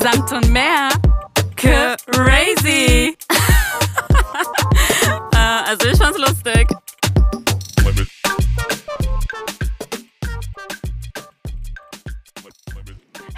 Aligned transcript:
Samt 0.00 0.32
und 0.32 0.50
mehr. 0.52 0.88
Crazy. 1.56 3.16
äh, 5.32 5.36
also 5.36 5.88
ich 5.88 5.98
fand's 5.98 6.18
lustig. 6.18 6.66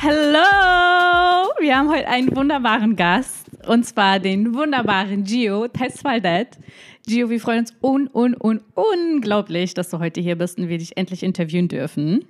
Hallo! 0.01 1.51
Wir 1.61 1.77
haben 1.77 1.91
heute 1.91 2.07
einen 2.07 2.35
wunderbaren 2.37 2.95
Gast 2.97 3.51
und 3.67 3.85
zwar 3.85 4.21
den 4.21 4.55
wunderbaren 4.55 5.25
Gio 5.25 5.69
Tesfaldet. 5.69 6.59
Gio, 7.07 7.31
wir 7.31 7.41
freuen 7.41 7.61
uns 7.61 7.75
un, 7.83 8.09
un, 8.13 8.37
un, 8.41 8.61
unglaublich, 8.75 9.75
dass 9.75 9.91
du 9.91 9.99
heute 9.99 10.21
hier 10.21 10.37
bist 10.37 10.59
und 10.59 10.69
wir 10.69 10.79
dich 10.79 10.97
endlich 10.97 11.23
interviewen 11.23 11.69
dürfen. 11.69 12.25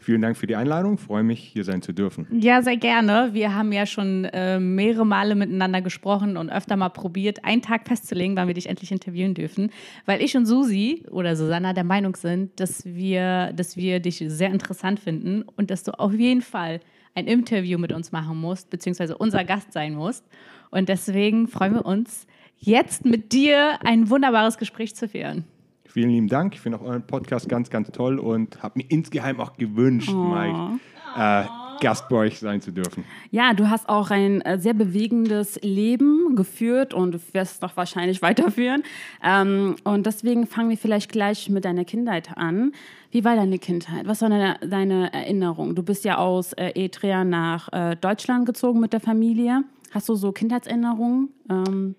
Vielen 0.00 0.22
Dank 0.22 0.36
für 0.38 0.46
die 0.46 0.56
Einladung. 0.56 0.96
Freue 0.96 1.22
mich, 1.22 1.40
hier 1.40 1.62
sein 1.62 1.82
zu 1.82 1.92
dürfen. 1.92 2.26
Ja, 2.32 2.62
sehr 2.62 2.78
gerne. 2.78 3.30
Wir 3.32 3.54
haben 3.54 3.70
ja 3.70 3.84
schon 3.84 4.24
äh, 4.24 4.58
mehrere 4.58 5.04
Male 5.04 5.34
miteinander 5.34 5.82
gesprochen 5.82 6.38
und 6.38 6.50
öfter 6.50 6.76
mal 6.76 6.88
probiert, 6.88 7.44
einen 7.44 7.60
Tag 7.60 7.86
festzulegen, 7.86 8.34
wann 8.34 8.46
wir 8.46 8.54
dich 8.54 8.66
endlich 8.66 8.92
interviewen 8.92 9.34
dürfen. 9.34 9.70
Weil 10.06 10.22
ich 10.22 10.34
und 10.36 10.46
Susi 10.46 11.04
oder 11.10 11.36
Susanna 11.36 11.74
der 11.74 11.84
Meinung 11.84 12.16
sind, 12.16 12.58
dass 12.58 12.86
wir, 12.86 13.52
dass 13.52 13.76
wir 13.76 14.00
dich 14.00 14.24
sehr 14.26 14.50
interessant 14.50 15.00
finden 15.00 15.42
und 15.42 15.70
dass 15.70 15.82
du 15.82 15.92
auf 15.98 16.14
jeden 16.14 16.40
Fall 16.40 16.80
ein 17.14 17.26
Interview 17.26 17.78
mit 17.78 17.92
uns 17.92 18.10
machen 18.10 18.38
musst, 18.38 18.70
beziehungsweise 18.70 19.18
unser 19.18 19.44
Gast 19.44 19.72
sein 19.72 19.94
musst. 19.94 20.24
Und 20.70 20.88
deswegen 20.88 21.46
freuen 21.46 21.74
wir 21.74 21.84
uns, 21.84 22.26
jetzt 22.56 23.04
mit 23.04 23.32
dir 23.32 23.78
ein 23.84 24.08
wunderbares 24.08 24.56
Gespräch 24.56 24.94
zu 24.94 25.08
führen. 25.08 25.44
Vielen 25.92 26.10
lieben 26.10 26.28
Dank. 26.28 26.54
Ich 26.54 26.60
finde 26.60 26.78
auch 26.78 26.84
euren 26.84 27.02
Podcast 27.02 27.48
ganz, 27.48 27.68
ganz 27.68 27.90
toll 27.90 28.20
und 28.20 28.62
habe 28.62 28.78
mir 28.78 28.84
insgeheim 28.88 29.40
auch 29.40 29.56
gewünscht, 29.56 30.12
oh. 30.12 30.16
mal 30.16 30.78
äh, 31.16 31.46
Gast 31.80 32.08
bei 32.08 32.16
euch 32.16 32.38
sein 32.38 32.60
zu 32.60 32.70
dürfen. 32.70 33.04
Ja, 33.32 33.54
du 33.54 33.68
hast 33.68 33.88
auch 33.88 34.10
ein 34.10 34.40
äh, 34.42 34.58
sehr 34.60 34.74
bewegendes 34.74 35.58
Leben 35.62 36.36
geführt 36.36 36.94
und 36.94 37.14
wirst 37.34 37.54
es 37.54 37.60
noch 37.60 37.76
wahrscheinlich 37.76 38.22
weiterführen. 38.22 38.84
Ähm, 39.20 39.74
und 39.82 40.06
deswegen 40.06 40.46
fangen 40.46 40.70
wir 40.70 40.78
vielleicht 40.78 41.10
gleich 41.10 41.48
mit 41.48 41.64
deiner 41.64 41.84
Kindheit 41.84 42.36
an. 42.36 42.72
Wie 43.10 43.24
war 43.24 43.34
deine 43.34 43.58
Kindheit? 43.58 44.06
Was 44.06 44.22
war 44.22 44.28
deine, 44.28 44.58
deine 44.60 45.12
Erinnerung? 45.12 45.74
Du 45.74 45.82
bist 45.82 46.04
ja 46.04 46.18
aus 46.18 46.52
äh, 46.52 46.66
Eritrea 46.66 47.24
nach 47.24 47.68
äh, 47.72 47.96
Deutschland 47.96 48.46
gezogen 48.46 48.78
mit 48.78 48.92
der 48.92 49.00
Familie. 49.00 49.64
Hast 49.90 50.08
du 50.08 50.14
so 50.14 50.30
Kindheitserinnerungen? 50.30 51.30
Ähm, 51.50 51.96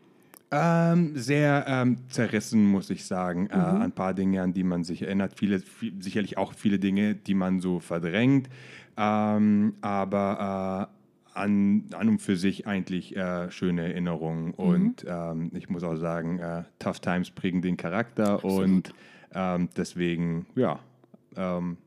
ähm, 0.52 1.16
sehr 1.16 1.66
ähm, 1.67 1.97
zerrissen, 2.09 2.66
muss 2.66 2.89
ich 2.89 3.05
sagen. 3.05 3.47
Äh, 3.47 3.55
mhm. 3.55 3.61
Äh, 3.61 3.66
an 3.66 3.81
ein 3.81 3.91
paar 3.94 4.13
Dinge, 4.13 4.41
an 4.41 4.53
die 4.53 4.63
man 4.63 4.83
sich 4.83 5.02
erinnert. 5.02 5.33
Viele, 5.38 5.59
viel, 5.59 5.94
sicherlich 6.02 6.38
auch 6.38 6.53
viele 6.53 6.77
Dinge, 6.77 7.16
die 7.16 7.33
man 7.33 7.61
so 7.61 7.80
verdrängt. 7.80 8.49
Ähm, 8.97 9.75
aber 9.81 10.89
äh, 10.91 11.39
an, 11.39 11.85
an 11.94 12.09
und 12.09 12.19
für 12.19 12.35
sich 12.35 12.67
eigentlich 12.67 13.16
äh, 13.16 13.49
schöne 13.49 13.83
Erinnerungen. 13.83 14.47
Mhm. 14.47 14.53
Und 14.53 15.05
ähm, 15.07 15.52
ich 15.53 15.69
muss 15.69 15.83
auch 15.83 15.95
sagen, 15.95 16.39
äh, 16.39 16.63
Tough 16.79 16.99
Times 16.99 17.31
prägen 17.31 17.61
den 17.61 17.77
Charakter. 17.77 18.33
Absolut. 18.33 18.63
Und 18.63 18.94
ähm, 19.33 19.69
deswegen, 19.77 20.45
ja, 20.55 20.79
ähm, 21.38 21.77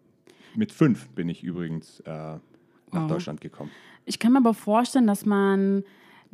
mit 0.55 0.73
fünf 0.73 1.09
bin 1.11 1.29
ich 1.29 1.43
übrigens 1.43 2.01
äh, 2.01 2.11
nach 2.11 2.41
oh. 2.93 3.09
Deutschland 3.09 3.41
gekommen. 3.41 3.71
Ich 4.07 4.19
kann 4.19 4.33
mir 4.33 4.39
aber 4.39 4.55
vorstellen, 4.55 5.07
dass 5.07 5.27
man 5.27 5.85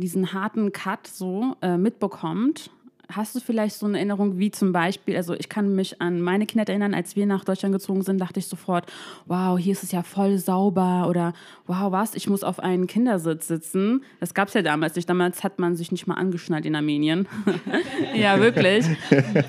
diesen 0.01 0.33
harten 0.33 0.73
Cut 0.73 1.07
so 1.07 1.57
äh, 1.63 1.77
mitbekommt. 1.77 2.71
Hast 3.13 3.35
du 3.35 3.41
vielleicht 3.41 3.75
so 3.75 3.87
eine 3.87 3.99
Erinnerung, 3.99 4.39
wie 4.39 4.53
zum 4.53 4.71
Beispiel, 4.71 5.17
also 5.17 5.35
ich 5.35 5.49
kann 5.49 5.75
mich 5.75 6.01
an 6.01 6.21
meine 6.21 6.47
Kindheit 6.47 6.69
erinnern, 6.69 6.95
als 6.95 7.17
wir 7.17 7.27
nach 7.27 7.45
Deutschland 7.45 7.73
gezogen 7.73 8.03
sind, 8.03 8.21
dachte 8.21 8.39
ich 8.39 8.47
sofort, 8.47 8.87
wow, 9.27 9.59
hier 9.59 9.73
ist 9.73 9.83
es 9.83 9.91
ja 9.91 10.05
voll 10.05 10.39
sauber 10.39 11.09
oder 11.09 11.33
wow, 11.67 11.91
was, 11.91 12.15
ich 12.15 12.29
muss 12.29 12.45
auf 12.45 12.61
einen 12.61 12.87
Kindersitz 12.87 13.49
sitzen. 13.49 14.05
Das 14.21 14.33
gab 14.33 14.47
es 14.47 14.55
ja 14.55 14.63
damals 14.63 14.95
nicht. 14.95 15.09
Damals 15.09 15.43
hat 15.43 15.59
man 15.59 15.75
sich 15.75 15.91
nicht 15.91 16.07
mal 16.07 16.15
angeschnallt 16.15 16.65
in 16.67 16.77
Armenien. 16.77 17.27
ja, 18.15 18.39
wirklich. 18.39 18.87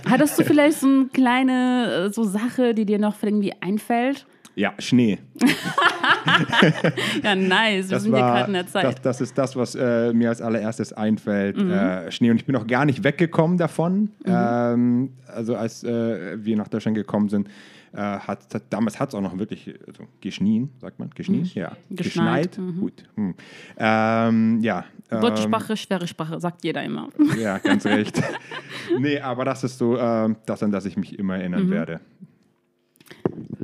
Hattest 0.10 0.40
du 0.40 0.44
vielleicht 0.44 0.80
so 0.80 0.88
eine 0.88 1.06
kleine 1.14 2.08
äh, 2.08 2.14
so 2.14 2.24
Sache, 2.24 2.74
die 2.74 2.86
dir 2.86 2.98
noch 2.98 3.22
irgendwie 3.22 3.54
einfällt? 3.62 4.26
Ja, 4.56 4.74
Schnee. 4.80 5.20
ja, 7.24 7.36
nice. 7.36 7.90
Wir 7.90 7.96
das 7.96 8.04
sind 8.04 8.12
war, 8.12 8.20
hier 8.20 8.34
gerade 8.34 8.48
in 8.48 8.54
der 8.54 8.68
Zeit. 8.68 8.86
Das, 8.86 9.02
das, 9.02 9.22
ist 9.22 9.38
das, 9.38 9.56
was 9.56 9.76
äh, 9.76 10.14
mir 10.14 10.30
als 10.30 10.42
allererstes 10.42 10.94
einfällt. 10.94 11.58
Mhm. 11.58 11.72
Äh, 11.72 12.12
Schnee. 12.12 12.32
Und 12.32 12.38
ich 12.38 12.46
bin 12.46 12.54
noch 12.54 12.68
gar 12.68 12.86
nicht 12.86 13.04
weggekommen 13.04 13.58
davon. 13.58 14.12
Mhm. 14.26 14.28
Ähm, 14.28 15.10
also 15.28 15.56
als 15.56 15.84
äh, 15.84 16.44
wir 16.44 16.58
nach 16.58 16.68
Deutschland 16.68 16.96
gekommen 16.96 17.30
sind, 17.30 17.48
äh, 17.94 17.98
hat, 17.98 18.54
hat, 18.54 18.64
damals 18.70 19.00
hat 19.00 19.10
es 19.10 19.16
auch 19.16 19.22
noch 19.22 19.38
wirklich 19.38 19.74
also, 19.86 20.08
geschnien, 20.22 20.70
sagt 20.80 21.00
man, 21.00 21.10
geschnien? 21.10 21.42
Mhm. 21.42 21.52
Ja. 21.54 21.76
Geschneit. 21.90 22.52
Geschneit. 22.52 22.58
Mhm. 22.58 22.80
Gut. 22.80 23.04
Hm. 23.16 23.36
Ähm, 23.78 24.60
ja. 24.62 24.86
Ähm, 25.10 25.22
Wortsprache, 25.22 25.76
schwere 25.76 26.08
Sprache, 26.08 26.40
sagt 26.40 26.64
jeder 26.64 26.84
immer. 26.84 27.10
Ja, 27.38 27.58
ganz 27.58 27.86
recht. 27.88 28.22
nee, 28.98 29.20
aber 29.20 29.44
das 29.44 29.66
ist 29.66 29.78
so 29.78 29.98
ähm, 29.98 30.38
das, 30.46 30.64
an 30.64 30.72
das 30.72 30.86
ich 30.86 30.96
mich 30.96 31.20
immer 31.20 31.38
erinnern 31.38 31.66
mhm. 31.66 31.72
werde. 31.72 32.00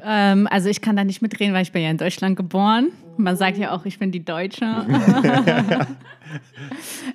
Ähm, 0.09 0.47
also 0.49 0.69
ich 0.69 0.79
kann 0.79 0.95
da 0.95 1.03
nicht 1.03 1.21
mitreden, 1.21 1.53
weil 1.53 1.63
ich 1.63 1.73
bin 1.73 1.81
ja 1.81 1.89
in 1.89 1.97
Deutschland 1.97 2.37
geboren. 2.37 2.93
Man 3.17 3.35
sagt 3.35 3.57
ja 3.57 3.75
auch, 3.75 3.83
ich 3.85 3.99
bin 3.99 4.09
die 4.09 4.23
Deutsche. 4.23 4.63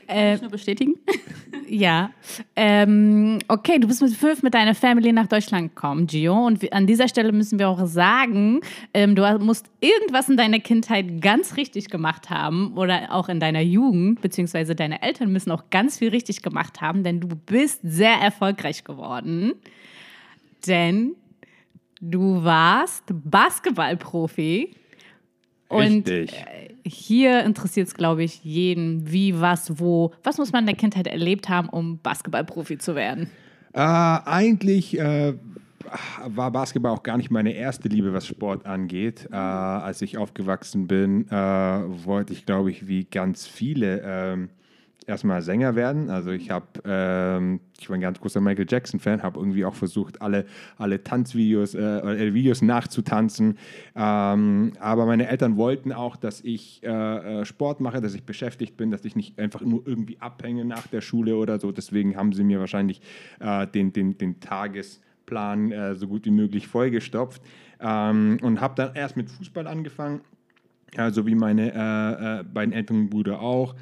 äh, 0.09 0.37
nur 0.37 0.51
bestätigen? 0.51 0.97
ja. 1.69 2.11
Ähm, 2.55 3.39
okay, 3.49 3.79
du 3.79 3.87
bist 3.89 4.03
mit 4.03 4.13
fünf 4.13 4.43
mit 4.43 4.53
deiner 4.53 4.75
Family 4.75 5.11
nach 5.11 5.27
Deutschland 5.27 5.75
gekommen, 5.75 6.07
Gio. 6.07 6.47
Und 6.47 6.71
an 6.71 6.87
dieser 6.87 7.09
Stelle 7.09 7.33
müssen 7.33 7.59
wir 7.59 7.71
auch 7.71 7.87
sagen, 7.87 8.61
ähm, 8.93 9.15
du 9.15 9.23
musst 9.39 9.71
irgendwas 9.81 10.29
in 10.29 10.37
deiner 10.37 10.59
Kindheit 10.59 11.23
ganz 11.23 11.57
richtig 11.57 11.89
gemacht 11.89 12.29
haben 12.29 12.77
oder 12.77 13.11
auch 13.11 13.31
in 13.31 13.41
deiner 13.41 13.63
Jugend, 13.63 14.21
beziehungsweise 14.21 14.75
deine 14.75 15.01
Eltern 15.01 15.33
müssen 15.33 15.51
auch 15.51 15.71
ganz 15.71 15.99
viel 15.99 16.11
richtig 16.11 16.43
gemacht 16.43 16.83
haben, 16.83 17.05
denn 17.05 17.21
du 17.21 17.29
bist 17.29 17.81
sehr 17.83 18.17
erfolgreich 18.17 18.85
geworden. 18.85 19.55
Denn 20.67 21.15
Du 22.05 22.43
warst 22.43 23.05
Basketballprofi. 23.07 24.75
Und 25.69 26.09
Richtig. 26.09 26.33
Äh, 26.33 26.75
hier 26.85 27.45
interessiert 27.45 27.87
es, 27.87 27.95
glaube 27.95 28.25
ich, 28.25 28.43
jeden, 28.43 29.13
wie, 29.13 29.41
was, 29.41 29.79
wo. 29.79 30.13
Was 30.25 30.37
muss 30.37 30.53
man 30.53 30.65
in 30.65 30.67
der 30.67 30.75
Kindheit 30.75 31.07
erlebt 31.07 31.49
haben, 31.49 31.69
um 31.69 32.01
Basketballprofi 32.03 32.79
zu 32.79 32.97
werden? 32.97 33.31
Äh, 33.73 33.79
eigentlich 33.79 34.99
äh, 34.99 35.35
war 36.27 36.51
Basketball 36.51 36.91
auch 36.91 37.05
gar 37.05 37.17
nicht 37.19 37.31
meine 37.31 37.53
erste 37.53 37.89
Liebe, 37.89 38.13
was 38.13 38.27
Sport 38.27 38.67
angeht. 38.67 39.29
Äh, 39.31 39.37
als 39.37 40.03
ich 40.03 40.19
aufgewachsen 40.19 40.89
bin, 40.89 41.29
äh, 41.29 41.35
wollte 41.35 42.33
ich, 42.33 42.45
glaube 42.47 42.73
ich, 42.73 42.89
wie 42.89 43.05
ganz 43.05 43.47
viele 43.47 44.03
ähm, 44.05 44.49
erstmal 45.09 45.43
Sänger 45.43 45.75
werden. 45.75 46.11
Also 46.11 46.31
ich 46.31 46.51
habe, 46.51 46.67
ähm, 46.85 47.61
ich 47.79 47.89
war 47.89 47.97
ein 47.97 48.01
ganz 48.01 48.21
großer 48.21 48.41
Michael 48.41 48.67
Jackson-Fan, 48.69 49.23
habe 49.23 49.39
irgendwie 49.39 49.65
auch 49.65 49.75
versucht, 49.75 50.21
alle, 50.23 50.47
alle 50.77 51.03
Tanzvideos, 51.03 51.75
äh, 51.75 51.81
äh, 51.81 52.35
Videos 52.35 52.63
nachzutanzen. 52.63 53.59
Ähm, 53.95 54.73
aber 54.79 55.07
meine 55.07 55.29
Eltern 55.29 55.57
wollten 55.57 55.93
auch, 55.93 56.17
dass 56.17 56.41
ich 56.41 56.83
äh, 56.83 56.89
äh, 57.41 57.45
Sport 57.45 57.81
mache, 57.81 58.01
dass 58.01 58.15
ich 58.15 58.25
beschäftigt 58.25 58.77
bin, 58.77 58.91
dass 58.91 59.05
ich 59.05 59.17
nicht 59.17 59.39
einfach 59.39 59.61
nur 59.63 59.83
irgendwie 59.87 60.21
abhänge 60.21 60.65
nach 60.65 60.87
der 60.87 61.01
Schule 61.01 61.37
oder 61.37 61.59
so. 61.59 61.73
Deswegen 61.73 62.17
haben 62.17 62.33
sie 62.33 62.45
mir 62.45 62.61
wahrscheinlich 62.61 63.01
äh, 63.41 63.67
den, 63.67 63.93
den, 63.93 64.19
den 64.19 64.41
Tagesplan 64.41 65.73
äh, 65.73 65.95
so 65.95 66.09
gut 66.09 66.25
wie 66.25 66.31
möglich 66.31 66.69
vollgestopft. 66.69 67.43
Ähm, 67.81 68.39
und 68.43 68.61
habe 68.61 68.75
dann 68.77 68.95
erst 68.95 69.17
mit 69.17 69.31
Fußball 69.31 69.67
angefangen, 69.67 70.21
so 71.11 71.27
wie 71.27 71.35
meine 71.35 72.45
beiden 72.53 72.75
älteren 72.75 73.09
Brüder 73.09 73.41
auch. 73.41 73.75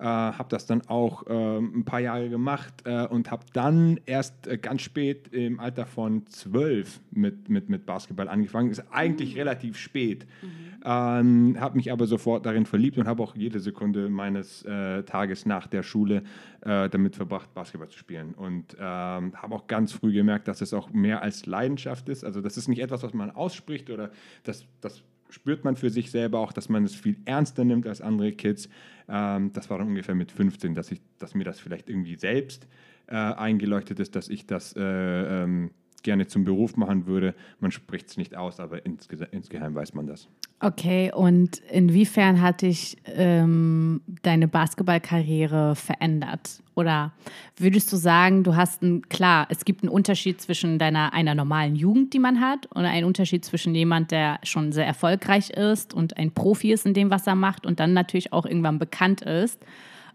Äh, 0.00 0.04
habe 0.04 0.48
das 0.48 0.64
dann 0.66 0.82
auch 0.82 1.26
äh, 1.26 1.58
ein 1.58 1.84
paar 1.84 1.98
Jahre 1.98 2.28
gemacht 2.28 2.82
äh, 2.84 3.04
und 3.06 3.32
habe 3.32 3.44
dann 3.52 3.98
erst 4.06 4.46
äh, 4.46 4.56
ganz 4.56 4.82
spät 4.82 5.28
im 5.28 5.58
Alter 5.58 5.86
von 5.86 6.24
zwölf 6.26 7.00
mit, 7.10 7.48
mit, 7.48 7.68
mit 7.68 7.84
Basketball 7.84 8.28
angefangen. 8.28 8.70
Ist 8.70 8.84
eigentlich 8.92 9.32
mhm. 9.32 9.38
relativ 9.38 9.76
spät. 9.76 10.26
Mhm. 10.40 10.68
Ähm, 10.84 11.56
habe 11.58 11.76
mich 11.76 11.90
aber 11.90 12.06
sofort 12.06 12.46
darin 12.46 12.64
verliebt 12.64 12.96
und 12.98 13.08
habe 13.08 13.22
auch 13.24 13.34
jede 13.34 13.58
Sekunde 13.58 14.08
meines 14.08 14.62
äh, 14.64 15.02
Tages 15.02 15.46
nach 15.46 15.66
der 15.66 15.82
Schule 15.82 16.22
äh, 16.60 16.88
damit 16.88 17.16
verbracht, 17.16 17.52
Basketball 17.52 17.88
zu 17.88 17.98
spielen. 17.98 18.34
Und 18.34 18.76
ähm, 18.78 19.34
habe 19.34 19.54
auch 19.54 19.66
ganz 19.66 19.92
früh 19.92 20.12
gemerkt, 20.12 20.46
dass 20.46 20.60
es 20.60 20.72
auch 20.72 20.90
mehr 20.92 21.22
als 21.22 21.46
Leidenschaft 21.46 22.08
ist. 22.08 22.24
Also 22.24 22.40
das 22.40 22.56
ist 22.56 22.68
nicht 22.68 22.80
etwas, 22.80 23.02
was 23.02 23.14
man 23.14 23.32
ausspricht 23.32 23.90
oder 23.90 24.12
das, 24.44 24.64
das 24.80 25.02
spürt 25.30 25.64
man 25.64 25.76
für 25.76 25.90
sich 25.90 26.10
selber 26.10 26.38
auch, 26.40 26.52
dass 26.52 26.68
man 26.68 26.84
es 26.84 26.94
viel 26.94 27.16
ernster 27.24 27.64
nimmt 27.64 27.86
als 27.86 28.00
andere 28.00 28.32
Kids. 28.32 28.68
Ähm, 29.08 29.52
das 29.52 29.70
war 29.70 29.78
dann 29.78 29.88
ungefähr 29.88 30.14
mit 30.14 30.32
15, 30.32 30.74
dass, 30.74 30.90
ich, 30.90 31.00
dass 31.18 31.34
mir 31.34 31.44
das 31.44 31.60
vielleicht 31.60 31.88
irgendwie 31.88 32.16
selbst 32.16 32.66
äh, 33.06 33.14
eingeleuchtet 33.14 34.00
ist, 34.00 34.16
dass 34.16 34.28
ich 34.28 34.46
das 34.46 34.74
äh, 34.76 34.82
ähm, 34.82 35.70
gerne 36.02 36.26
zum 36.26 36.44
Beruf 36.44 36.76
machen 36.76 37.06
würde. 37.06 37.34
Man 37.60 37.70
spricht 37.70 38.08
es 38.08 38.16
nicht 38.16 38.36
aus, 38.36 38.60
aber 38.60 38.84
insge 38.84 39.28
insgeheim 39.30 39.74
weiß 39.74 39.94
man 39.94 40.06
das. 40.06 40.28
Okay, 40.60 41.12
und 41.14 41.58
inwiefern 41.70 42.42
hat 42.42 42.62
dich 42.62 42.96
ähm, 43.06 44.00
deine 44.22 44.48
Basketballkarriere 44.48 45.76
verändert? 45.76 46.62
Oder 46.74 47.12
würdest 47.56 47.92
du 47.92 47.96
sagen, 47.96 48.42
du 48.42 48.56
hast 48.56 48.82
ein, 48.82 49.02
klar, 49.08 49.46
es 49.50 49.64
gibt 49.64 49.82
einen 49.82 49.90
Unterschied 49.90 50.40
zwischen 50.40 50.78
deiner, 50.78 51.12
einer 51.12 51.36
normalen 51.36 51.76
Jugend, 51.76 52.12
die 52.12 52.18
man 52.18 52.40
hat, 52.40 52.68
oder 52.74 52.88
einen 52.88 53.06
Unterschied 53.06 53.44
zwischen 53.44 53.74
jemand, 53.74 54.10
der 54.10 54.40
schon 54.42 54.72
sehr 54.72 54.86
erfolgreich 54.86 55.50
ist 55.50 55.94
und 55.94 56.16
ein 56.16 56.32
Profi 56.32 56.72
ist 56.72 56.86
in 56.86 56.94
dem, 56.94 57.10
was 57.10 57.26
er 57.26 57.36
macht 57.36 57.64
und 57.64 57.78
dann 57.78 57.92
natürlich 57.92 58.32
auch 58.32 58.44
irgendwann 58.44 58.80
bekannt 58.80 59.22
ist. 59.22 59.64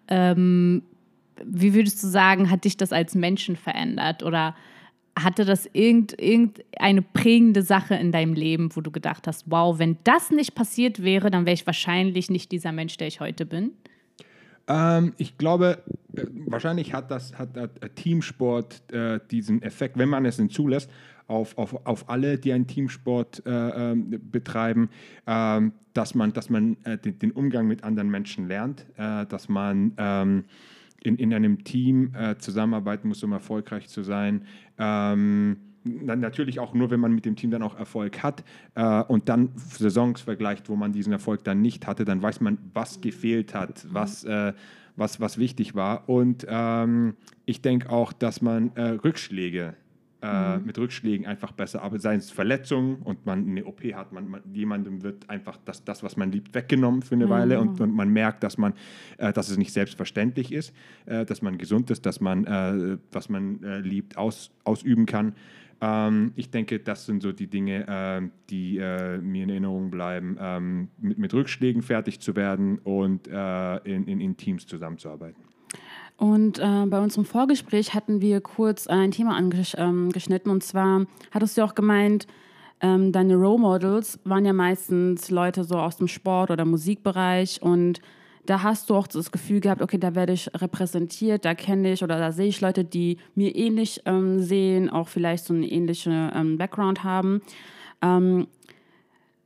Ähm, 0.09 0.83
wie 1.45 1.73
würdest 1.73 2.03
du 2.03 2.07
sagen, 2.07 2.49
hat 2.49 2.65
dich 2.65 2.77
das 2.77 2.91
als 2.91 3.15
Menschen 3.15 3.55
verändert? 3.55 4.23
Oder 4.23 4.55
hatte 5.17 5.45
das 5.45 5.69
irgend, 5.73 6.19
irgendeine 6.19 7.01
prägende 7.01 7.61
Sache 7.61 7.95
in 7.95 8.11
deinem 8.11 8.33
Leben, 8.33 8.75
wo 8.75 8.81
du 8.81 8.91
gedacht 8.91 9.27
hast, 9.27 9.45
wow, 9.49 9.77
wenn 9.77 9.97
das 10.03 10.31
nicht 10.31 10.55
passiert 10.55 11.03
wäre, 11.03 11.29
dann 11.29 11.45
wäre 11.45 11.53
ich 11.53 11.65
wahrscheinlich 11.65 12.29
nicht 12.29 12.51
dieser 12.51 12.71
Mensch, 12.71 12.97
der 12.97 13.07
ich 13.07 13.19
heute 13.19 13.45
bin? 13.45 13.71
Ähm, 14.67 15.13
ich 15.17 15.37
glaube, 15.37 15.83
äh, 16.15 16.25
wahrscheinlich 16.47 16.93
hat 16.93 17.11
das 17.11 17.37
hat, 17.37 17.57
hat 17.57 17.95
Teamsport 17.95 18.91
äh, 18.91 19.19
diesen 19.29 19.61
Effekt, 19.61 19.97
wenn 19.97 20.09
man 20.09 20.25
es 20.25 20.37
denn 20.37 20.49
zulässt, 20.49 20.89
auf, 21.27 21.57
auf, 21.57 21.85
auf 21.85 22.09
alle, 22.09 22.37
die 22.37 22.53
einen 22.53 22.67
Teamsport 22.67 23.43
äh, 23.45 23.51
ähm, 23.91 24.19
betreiben, 24.31 24.89
ähm, 25.27 25.73
dass 25.93 26.15
man, 26.15 26.33
dass 26.33 26.49
man 26.49 26.77
äh, 26.83 26.97
den, 26.97 27.19
den, 27.19 27.31
Umgang 27.31 27.67
mit 27.67 27.83
anderen 27.83 28.09
Menschen 28.09 28.47
lernt, 28.47 28.85
äh, 28.97 29.25
dass 29.25 29.49
man 29.49 29.93
ähm, 29.97 30.45
in, 31.01 31.17
in 31.17 31.33
einem 31.33 31.63
Team 31.63 32.13
äh, 32.15 32.37
zusammenarbeiten 32.37 33.07
muss, 33.09 33.23
um 33.23 33.31
erfolgreich 33.31 33.89
zu 33.89 34.03
sein. 34.03 34.45
Ähm, 34.77 35.57
natürlich 35.83 36.59
auch 36.59 36.73
nur, 36.73 36.91
wenn 36.91 36.99
man 36.99 37.13
mit 37.13 37.25
dem 37.25 37.35
Team 37.35 37.51
dann 37.51 37.61
auch 37.61 37.77
Erfolg 37.77 38.23
hat 38.23 38.43
äh, 38.75 39.03
und 39.03 39.29
dann 39.29 39.49
Saisons 39.55 40.21
vergleicht, 40.21 40.69
wo 40.69 40.75
man 40.75 40.93
diesen 40.93 41.11
Erfolg 41.11 41.43
dann 41.43 41.61
nicht 41.61 41.87
hatte, 41.87 42.05
dann 42.05 42.21
weiß 42.21 42.41
man, 42.41 42.57
was 42.73 43.01
gefehlt 43.01 43.53
hat, 43.53 43.85
was, 43.91 44.23
äh, 44.23 44.53
was, 44.95 45.19
was 45.19 45.37
wichtig 45.37 45.75
war. 45.75 46.07
Und 46.07 46.45
ähm, 46.47 47.15
ich 47.45 47.61
denke 47.61 47.89
auch, 47.89 48.13
dass 48.13 48.41
man 48.41 48.71
äh, 48.75 48.89
Rückschläge 48.91 49.75
äh, 50.23 50.57
mhm. 50.57 50.65
mit 50.65 50.77
Rückschlägen 50.77 51.25
einfach 51.25 51.51
besser 51.51 51.81
arbeitet, 51.81 52.03
seien 52.03 52.19
es 52.19 52.31
Verletzungen 52.31 52.95
und 53.03 53.25
man 53.25 53.45
eine 53.45 53.65
OP 53.65 53.83
hat, 53.93 54.13
man, 54.13 54.29
man, 54.29 54.41
jemandem 54.53 55.03
wird 55.03 55.29
einfach 55.29 55.57
das, 55.65 55.83
das, 55.83 56.01
was 56.01 56.15
man 56.15 56.31
liebt, 56.31 56.55
weggenommen 56.55 57.01
für 57.01 57.15
eine 57.15 57.25
mhm. 57.25 57.29
Weile 57.29 57.59
und, 57.59 57.81
und, 57.81 57.93
man 57.93 58.09
merkt, 58.09 58.41
dass 58.41 58.57
man, 58.57 58.73
äh, 59.17 59.33
dass 59.33 59.49
es 59.49 59.57
nicht 59.57 59.73
selbstverständlich 59.73 60.53
ist, 60.53 60.73
äh, 61.07 61.25
dass 61.25 61.41
man 61.41 61.57
gesund 61.57 61.91
ist, 61.91 62.05
dass 62.05 62.21
man, 62.21 62.45
äh, 62.45 62.97
was 63.11 63.27
man 63.27 63.61
äh, 63.63 63.79
liebt, 63.79 64.17
aus, 64.17 64.51
ausüben 64.63 65.05
kann. 65.05 65.35
Ähm, 65.81 66.31
ich 66.37 66.49
denke, 66.49 66.79
das 66.79 67.05
sind 67.05 67.21
so 67.21 67.33
die 67.33 67.47
Dinge, 67.47 68.31
die 68.49 68.77
mir 68.77 69.43
in 69.43 69.49
Erinnerung 69.49 69.91
bleiben, 69.91 70.37
ähm, 70.39 70.87
mit, 70.99 71.17
mit, 71.17 71.33
Rückschlägen 71.33 71.81
fertig 71.81 72.21
zu 72.21 72.37
werden 72.37 72.79
und 72.79 73.27
in, 73.27 74.07
in, 74.07 74.21
in 74.21 74.37
Teams 74.37 74.65
zusammenzuarbeiten. 74.67 75.52
Und 76.23 76.57
äh, 76.57 76.85
bei 76.85 77.01
unserem 77.01 77.25
Vorgespräch 77.25 77.93
hatten 77.93 78.21
wir 78.21 78.39
kurz 78.39 78.87
ein 78.87 79.11
Thema 79.11 79.35
angeschnitten. 79.35 80.49
Ähm, 80.49 80.51
und 80.53 80.63
zwar 80.63 81.05
hattest 81.31 81.57
du 81.57 81.65
auch 81.65 81.75
gemeint, 81.75 82.27
ähm, 82.79 83.11
deine 83.11 83.35
Role 83.35 83.59
Models 83.59 84.19
waren 84.23 84.45
ja 84.45 84.53
meistens 84.53 85.29
Leute 85.31 85.65
so 85.65 85.75
aus 85.75 85.97
dem 85.97 86.07
Sport- 86.07 86.49
oder 86.49 86.63
Musikbereich. 86.63 87.61
Und 87.61 87.99
da 88.45 88.63
hast 88.63 88.89
du 88.89 88.95
auch 88.95 89.07
das 89.07 89.33
Gefühl 89.33 89.59
gehabt, 89.59 89.81
okay, 89.81 89.97
da 89.97 90.15
werde 90.15 90.31
ich 90.31 90.49
repräsentiert, 90.55 91.43
da 91.43 91.55
kenne 91.55 91.91
ich 91.91 92.01
oder 92.05 92.17
da 92.17 92.31
sehe 92.31 92.47
ich 92.47 92.61
Leute, 92.61 92.85
die 92.85 93.17
mir 93.35 93.53
ähnlich 93.53 94.03
ähm, 94.05 94.39
sehen, 94.39 94.89
auch 94.89 95.09
vielleicht 95.09 95.43
so 95.43 95.53
einen 95.53 95.63
ähnlichen 95.63 96.31
ähm, 96.33 96.57
Background 96.57 97.03
haben. 97.03 97.41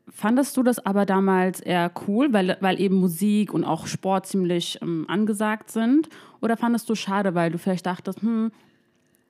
Fandest 0.10 0.56
du 0.56 0.64
das 0.64 0.80
aber 0.80 1.06
damals 1.06 1.60
eher 1.60 1.92
cool, 2.08 2.32
weil, 2.32 2.58
weil 2.62 2.80
eben 2.80 2.96
Musik 2.96 3.54
und 3.54 3.66
auch 3.66 3.88
Sport 3.88 4.26
ziemlich 4.26 4.80
ähm, 4.82 5.06
angesagt 5.10 5.70
sind? 5.70 6.10
Oder 6.42 6.56
fandest 6.56 6.90
du 6.90 6.96
schade, 6.96 7.36
weil 7.36 7.52
du 7.52 7.58
vielleicht 7.58 7.86
dachtest, 7.86 8.22
hm, 8.22 8.52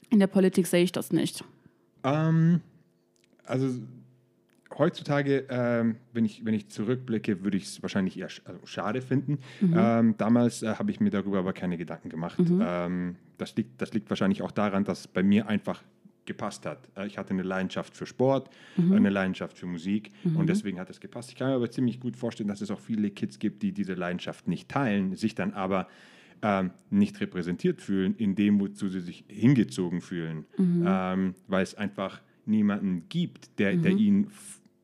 in 0.09 0.19
der 0.19 0.27
Politik 0.27 0.68
sehe 0.68 0.83
ich 0.83 0.91
das 0.91 1.12
nicht? 1.12 1.44
Ähm, 2.03 2.62
also 3.45 3.69
heutzutage, 4.77 5.45
ähm, 5.50 5.95
wenn, 6.13 6.25
ich, 6.25 6.45
wenn 6.45 6.53
ich 6.53 6.69
zurückblicke, 6.69 7.44
würde 7.44 7.57
ich 7.57 7.63
es 7.63 7.81
wahrscheinlich 7.81 8.19
eher 8.19 8.29
sch 8.29 8.41
also 8.45 8.65
schade 8.65 9.01
finden. 9.01 9.39
Mhm. 9.62 9.74
Ähm, 9.75 10.15
damals 10.18 10.63
äh, 10.63 10.75
habe 10.75 10.91
ich 10.91 11.00
mir 11.00 11.09
darüber 11.09 11.39
aber 11.39 11.53
keine 11.53 11.77
Gedanken 11.77 12.09
gemacht. 12.09 12.39
Mhm. 12.39 12.63
Ähm, 12.63 13.15
das, 13.38 13.56
liegt, 13.56 13.81
das 13.81 13.94
liegt 13.94 14.09
wahrscheinlich 14.09 14.41
auch 14.41 14.51
daran, 14.51 14.83
dass 14.83 15.07
bei 15.07 15.24
mir 15.24 15.47
einfach 15.47 15.81
gepasst 16.27 16.65
hat. 16.65 16.88
Äh, 16.95 17.07
ich 17.07 17.18
hatte 17.18 17.31
eine 17.31 17.44
Leidenschaft 17.44 17.97
für 17.97 18.06
Sport, 18.06 18.50
mhm. 18.75 18.94
eine 18.94 19.09
Leidenschaft 19.09 19.57
für 19.57 19.65
Musik 19.65 20.12
mhm. 20.24 20.38
und 20.38 20.47
deswegen 20.47 20.79
hat 20.79 20.89
es 20.89 21.00
gepasst. 21.00 21.29
Ich 21.29 21.35
kann 21.35 21.50
mir 21.50 21.56
aber 21.56 21.71
ziemlich 21.71 22.00
gut 22.00 22.15
vorstellen, 22.15 22.50
dass 22.50 22.62
es 22.62 22.69
auch 22.69 22.79
viele 22.79 23.09
Kids 23.09 23.39
gibt, 23.39 23.63
die 23.63 23.71
diese 23.71 23.95
Leidenschaft 23.95 24.47
nicht 24.47 24.69
teilen, 24.69 25.15
sich 25.15 25.33
dann 25.33 25.53
aber 25.53 25.88
ähm, 26.44 26.71
nicht 26.91 27.19
repräsentiert 27.19 27.81
fühlen 27.81 28.15
in 28.18 28.35
dem, 28.35 28.59
wozu 28.59 28.89
sie 28.89 29.00
sich 29.00 29.24
hingezogen 29.27 30.01
fühlen, 30.01 30.45
mhm. 30.57 30.85
ähm, 30.88 31.35
weil 31.47 31.63
es 31.63 31.74
einfach 31.74 32.21
niemanden 32.45 33.03
gibt, 33.09 33.59
der, 33.59 33.75
der 33.75 33.94
mhm. 33.94 33.97
ihnen 33.97 34.31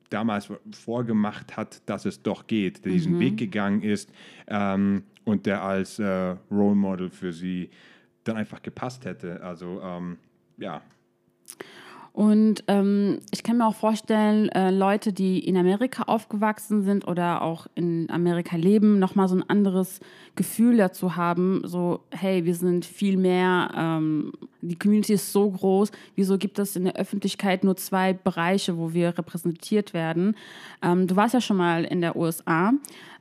damals 0.09 0.49
vorgemacht 0.71 1.57
hat, 1.57 1.81
dass 1.87 2.05
es 2.05 2.21
doch 2.21 2.45
geht, 2.45 2.85
der 2.85 2.91
diesen 2.91 3.15
mhm. 3.15 3.19
Weg 3.19 3.37
gegangen 3.37 3.81
ist 3.81 4.11
ähm, 4.47 5.03
und 5.23 5.45
der 5.45 5.63
als 5.63 5.97
äh, 5.99 6.35
Role 6.51 6.75
Model 6.75 7.09
für 7.09 7.33
sie 7.33 7.69
dann 8.23 8.37
einfach 8.37 8.61
gepasst 8.61 9.05
hätte. 9.05 9.41
Also 9.43 9.81
ähm, 9.81 10.17
ja, 10.57 10.81
und 12.13 12.63
ähm, 12.67 13.21
ich 13.31 13.41
kann 13.41 13.57
mir 13.57 13.65
auch 13.65 13.73
vorstellen, 13.73 14.47
äh, 14.49 14.69
Leute, 14.69 15.13
die 15.13 15.39
in 15.39 15.57
Amerika 15.57 16.03
aufgewachsen 16.03 16.83
sind 16.83 17.07
oder 17.07 17.41
auch 17.41 17.65
in 17.73 18.07
Amerika 18.11 18.55
leben, 18.55 18.99
nochmal 18.99 19.27
so 19.27 19.35
ein 19.35 19.49
anderes 19.49 19.99
Gefühl 20.35 20.77
dazu 20.77 21.15
haben, 21.15 21.61
so, 21.65 22.01
hey, 22.11 22.45
wir 22.45 22.53
sind 22.53 22.85
viel 22.85 23.17
mehr, 23.17 23.71
ähm, 23.75 24.31
die 24.61 24.77
Community 24.77 25.13
ist 25.13 25.31
so 25.31 25.49
groß, 25.49 25.91
wieso 26.15 26.37
gibt 26.37 26.59
es 26.59 26.75
in 26.75 26.83
der 26.83 26.97
Öffentlichkeit 26.97 27.63
nur 27.63 27.77
zwei 27.77 28.13
Bereiche, 28.13 28.77
wo 28.77 28.93
wir 28.93 29.17
repräsentiert 29.17 29.95
werden? 29.95 30.35
Ähm, 30.83 31.07
du 31.07 31.15
warst 31.15 31.33
ja 31.33 31.41
schon 31.41 31.57
mal 31.57 31.83
in 31.83 32.01
der 32.01 32.15
USA. 32.15 32.73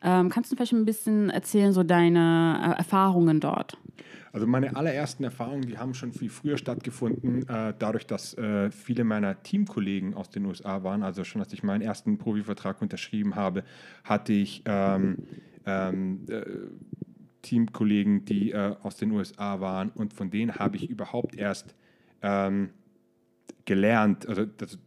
Ähm, 0.02 0.28
kannst 0.28 0.52
du 0.52 0.56
vielleicht 0.56 0.74
ein 0.74 0.84
bisschen 0.84 1.30
erzählen, 1.30 1.72
so 1.72 1.82
deine 1.82 2.60
äh, 2.62 2.78
Erfahrungen 2.78 3.40
dort? 3.40 3.78
Also 4.32 4.46
meine 4.46 4.74
allerersten 4.76 5.24
Erfahrungen, 5.24 5.62
die 5.62 5.76
haben 5.76 5.92
schon 5.92 6.12
viel 6.12 6.30
früher 6.30 6.56
stattgefunden, 6.56 7.46
äh, 7.48 7.74
dadurch, 7.78 8.06
dass 8.06 8.32
äh, 8.38 8.70
viele 8.70 9.04
meiner 9.04 9.42
Teamkollegen 9.42 10.14
aus 10.14 10.30
den 10.30 10.46
USA 10.46 10.82
waren. 10.82 11.02
Also 11.02 11.22
schon 11.24 11.42
als 11.42 11.52
ich 11.52 11.62
meinen 11.62 11.82
ersten 11.82 12.16
Profivertrag 12.16 12.80
unterschrieben 12.80 13.34
habe, 13.34 13.62
hatte 14.04 14.32
ich 14.32 14.62
ähm, 14.64 15.18
ähm, 15.66 16.24
äh, 16.28 16.42
Teamkollegen, 17.42 18.24
die 18.24 18.52
äh, 18.52 18.74
aus 18.82 18.96
den 18.96 19.10
USA 19.10 19.60
waren 19.60 19.90
und 19.90 20.14
von 20.14 20.30
denen 20.30 20.54
habe 20.54 20.76
ich 20.76 20.88
überhaupt 20.88 21.34
erst 21.34 21.74
ähm, 22.22 22.70
gelernt, 23.64 24.26
also 24.28 24.46
das, 24.46 24.78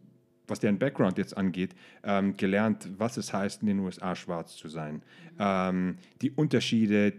was 0.47 0.59
deren 0.59 0.79
Background 0.79 1.17
jetzt 1.17 1.37
angeht, 1.37 1.75
ähm, 2.03 2.35
gelernt, 2.37 2.89
was 2.97 3.17
es 3.17 3.33
heißt, 3.33 3.61
in 3.61 3.67
den 3.67 3.79
USA 3.79 4.15
schwarz 4.15 4.55
zu 4.55 4.69
sein. 4.69 5.03
Ähm, 5.37 5.97
die 6.21 6.31
Unterschiede, 6.31 7.13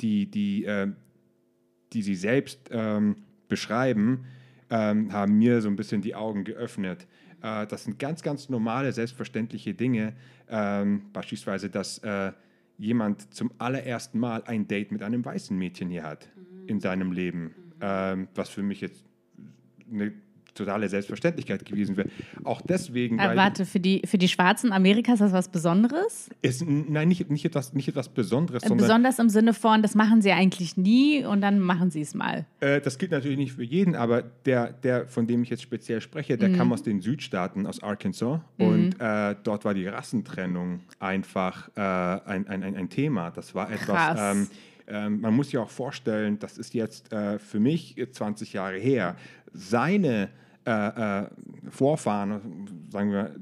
die, 0.00 0.30
die, 0.30 0.64
äh, 0.64 0.88
die 1.94 2.02
sie 2.02 2.14
selbst 2.14 2.68
ähm, 2.70 3.16
beschreiben, 3.48 4.26
ähm, 4.70 5.12
haben 5.12 5.38
mir 5.38 5.60
so 5.62 5.68
ein 5.68 5.76
bisschen 5.76 6.02
die 6.02 6.14
Augen 6.14 6.44
geöffnet. 6.44 7.06
Äh, 7.42 7.66
das 7.66 7.84
sind 7.84 7.98
ganz, 7.98 8.22
ganz 8.22 8.48
normale, 8.48 8.92
selbstverständliche 8.92 9.74
Dinge. 9.74 10.14
Ähm, 10.48 11.02
beispielsweise, 11.12 11.70
dass 11.70 11.98
äh, 11.98 12.32
jemand 12.76 13.32
zum 13.32 13.52
allerersten 13.58 14.18
Mal 14.18 14.42
ein 14.44 14.66
Date 14.66 14.90
mit 14.90 15.02
einem 15.02 15.24
weißen 15.24 15.56
Mädchen 15.56 15.88
hier 15.88 16.02
hat 16.02 16.28
mhm. 16.36 16.68
in 16.68 16.80
seinem 16.80 17.12
Leben, 17.12 17.42
mhm. 17.42 17.52
ähm, 17.80 18.28
was 18.34 18.48
für 18.48 18.62
mich 18.62 18.80
jetzt 18.80 19.04
eine 19.90 20.12
totale 20.54 20.88
Selbstverständlichkeit 20.88 21.64
gewesen 21.64 21.96
wäre. 21.96 22.08
Auch 22.44 22.60
deswegen. 22.60 23.20
Aber 23.20 23.36
warte, 23.36 23.66
für 23.66 23.80
die, 23.80 24.02
für 24.04 24.18
die 24.18 24.28
Schwarzen 24.28 24.72
Amerikas 24.72 25.14
ist 25.14 25.20
das 25.20 25.32
was 25.32 25.48
Besonderes? 25.48 26.30
Ist, 26.42 26.64
nein, 26.66 27.08
nicht, 27.08 27.30
nicht, 27.30 27.44
etwas, 27.44 27.72
nicht 27.74 27.88
etwas 27.88 28.08
Besonderes. 28.08 28.62
Äh, 28.62 28.74
besonders 28.74 29.18
im 29.18 29.28
Sinne 29.28 29.54
von, 29.54 29.82
das 29.82 29.94
machen 29.94 30.22
sie 30.22 30.32
eigentlich 30.32 30.76
nie 30.76 31.24
und 31.24 31.40
dann 31.40 31.60
machen 31.60 31.90
sie 31.90 32.00
es 32.00 32.14
mal. 32.14 32.46
Äh, 32.60 32.80
das 32.80 32.98
gilt 32.98 33.10
natürlich 33.10 33.38
nicht 33.38 33.52
für 33.52 33.64
jeden, 33.64 33.94
aber 33.94 34.22
der, 34.22 34.72
der, 34.72 35.06
von 35.08 35.26
dem 35.26 35.42
ich 35.42 35.50
jetzt 35.50 35.62
speziell 35.62 36.00
spreche, 36.00 36.36
der 36.36 36.48
mhm. 36.48 36.56
kam 36.56 36.72
aus 36.72 36.82
den 36.82 37.00
Südstaaten, 37.00 37.66
aus 37.66 37.82
Arkansas. 37.82 38.40
Mhm. 38.58 38.66
Und 38.66 39.00
äh, 39.00 39.36
dort 39.42 39.64
war 39.64 39.74
die 39.74 39.86
Rassentrennung 39.86 40.80
einfach 40.98 41.68
äh, 41.76 41.80
ein, 41.80 42.46
ein, 42.46 42.62
ein, 42.62 42.76
ein, 42.76 42.88
Thema. 42.88 43.30
Das 43.30 43.54
war 43.54 43.70
etwas. 43.70 44.36
Ähm, 44.36 44.48
ähm, 44.86 45.20
man 45.20 45.34
muss 45.34 45.46
sich 45.46 45.58
auch 45.58 45.70
vorstellen, 45.70 46.38
das 46.38 46.58
ist 46.58 46.74
jetzt 46.74 47.12
äh, 47.12 47.38
für 47.38 47.60
mich 47.60 47.96
20 48.12 48.52
Jahre 48.52 48.76
her. 48.76 49.16
Seine 49.52 50.28
äh, 50.66 51.22
äh, 51.22 51.26
Vorfahren, 51.68 52.88
sagen 52.90 53.12
wir 53.12 53.34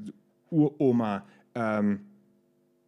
Uroma, 0.51 1.25
ähm, 1.55 2.01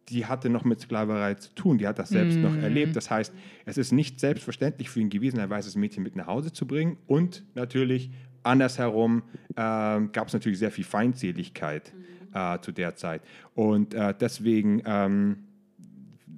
die 0.09 0.25
hatte 0.25 0.49
noch 0.49 0.63
mit 0.63 0.79
Sklaverei 0.79 1.33
zu 1.35 1.53
tun, 1.55 1.77
die 1.77 1.87
hat 1.87 1.97
das 1.97 2.09
selbst 2.09 2.37
mm. 2.37 2.41
noch 2.41 2.55
erlebt. 2.57 2.95
Das 2.95 3.09
heißt, 3.09 3.33
es 3.65 3.77
ist 3.77 3.91
nicht 3.91 4.19
selbstverständlich 4.19 4.89
für 4.89 4.99
ihn 4.99 5.09
gewesen, 5.09 5.39
ein 5.39 5.49
weißes 5.49 5.75
Mädchen 5.75 6.03
mit 6.03 6.15
nach 6.15 6.27
Hause 6.27 6.53
zu 6.53 6.67
bringen. 6.67 6.97
Und 7.07 7.43
natürlich 7.55 8.11
andersherum 8.43 9.23
äh, 9.51 9.53
gab 9.55 10.27
es 10.27 10.33
natürlich 10.33 10.59
sehr 10.59 10.71
viel 10.71 10.83
Feindseligkeit 10.83 11.91
mm. 11.93 12.37
äh, 12.37 12.61
zu 12.61 12.71
der 12.71 12.95
Zeit. 12.95 13.23
Und 13.55 13.95
äh, 13.95 14.13
deswegen 14.19 14.83
ähm, 14.85 15.44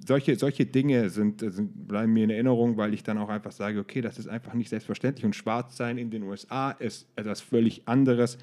solche, 0.06 0.36
solche 0.36 0.66
Dinge 0.66 1.10
sind, 1.10 1.40
sind, 1.40 1.88
bleiben 1.88 2.12
mir 2.12 2.24
in 2.24 2.30
Erinnerung, 2.30 2.76
weil 2.76 2.94
ich 2.94 3.02
dann 3.02 3.18
auch 3.18 3.28
einfach 3.28 3.52
sage, 3.52 3.78
okay, 3.78 4.00
das 4.00 4.18
ist 4.18 4.28
einfach 4.28 4.54
nicht 4.54 4.68
selbstverständlich. 4.68 5.24
Und 5.24 5.36
Schwarzsein 5.36 5.98
in 5.98 6.10
den 6.10 6.22
USA 6.22 6.70
ist 6.70 7.08
etwas 7.16 7.40
völlig 7.40 7.86
anderes 7.86 8.38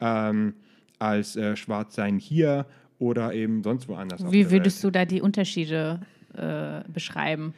ähm, 0.00 0.54
als 0.98 1.36
äh, 1.36 1.56
Schwarzsein 1.56 2.18
hier 2.18 2.66
oder 2.98 3.34
eben 3.34 3.62
sonst 3.62 3.88
woanders. 3.88 4.30
Wie 4.30 4.50
würdest 4.50 4.82
Welt. 4.82 4.94
du 4.94 4.98
da 4.98 5.04
die 5.04 5.20
Unterschiede 5.20 6.00
äh, 6.34 6.80
beschreiben? 6.90 7.54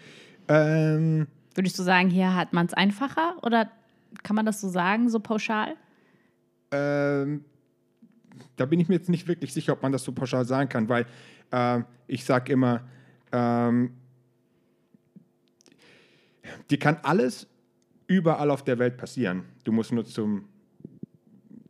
Ähm, 0.49 1.27
Würdest 1.55 1.79
du 1.79 1.83
sagen, 1.83 2.09
hier 2.09 2.35
hat 2.35 2.53
man 2.53 2.67
es 2.67 2.75
einfacher 2.75 3.35
oder 3.43 3.71
kann 4.23 4.37
man 4.37 4.47
das 4.47 4.61
so 4.61 4.69
sagen, 4.69 5.09
so 5.09 5.21
pauschal? 5.21 5.75
Ähm, 6.71 7.45
da 8.57 8.67
bin 8.67 8.81
ich 8.81 8.89
mir 8.89 8.97
jetzt 8.97 9.09
nicht 9.09 9.27
wirklich 9.27 9.53
sicher, 9.53 9.73
ob 9.73 9.83
man 9.83 9.93
das 9.93 10.05
so 10.05 10.13
pauschal 10.13 10.45
sagen 10.45 10.69
kann, 10.69 10.89
weil 10.89 11.07
ähm, 11.53 11.85
ich 12.07 12.25
sage 12.25 12.53
immer, 12.53 12.83
ähm, 13.33 13.91
dir 16.71 16.79
kann 16.79 16.99
alles 17.03 17.47
überall 18.07 18.51
auf 18.51 18.65
der 18.65 18.79
Welt 18.79 18.97
passieren. 18.97 19.45
Du 19.65 19.73
musst 19.73 19.93
nur 19.93 20.05
zum 20.05 20.45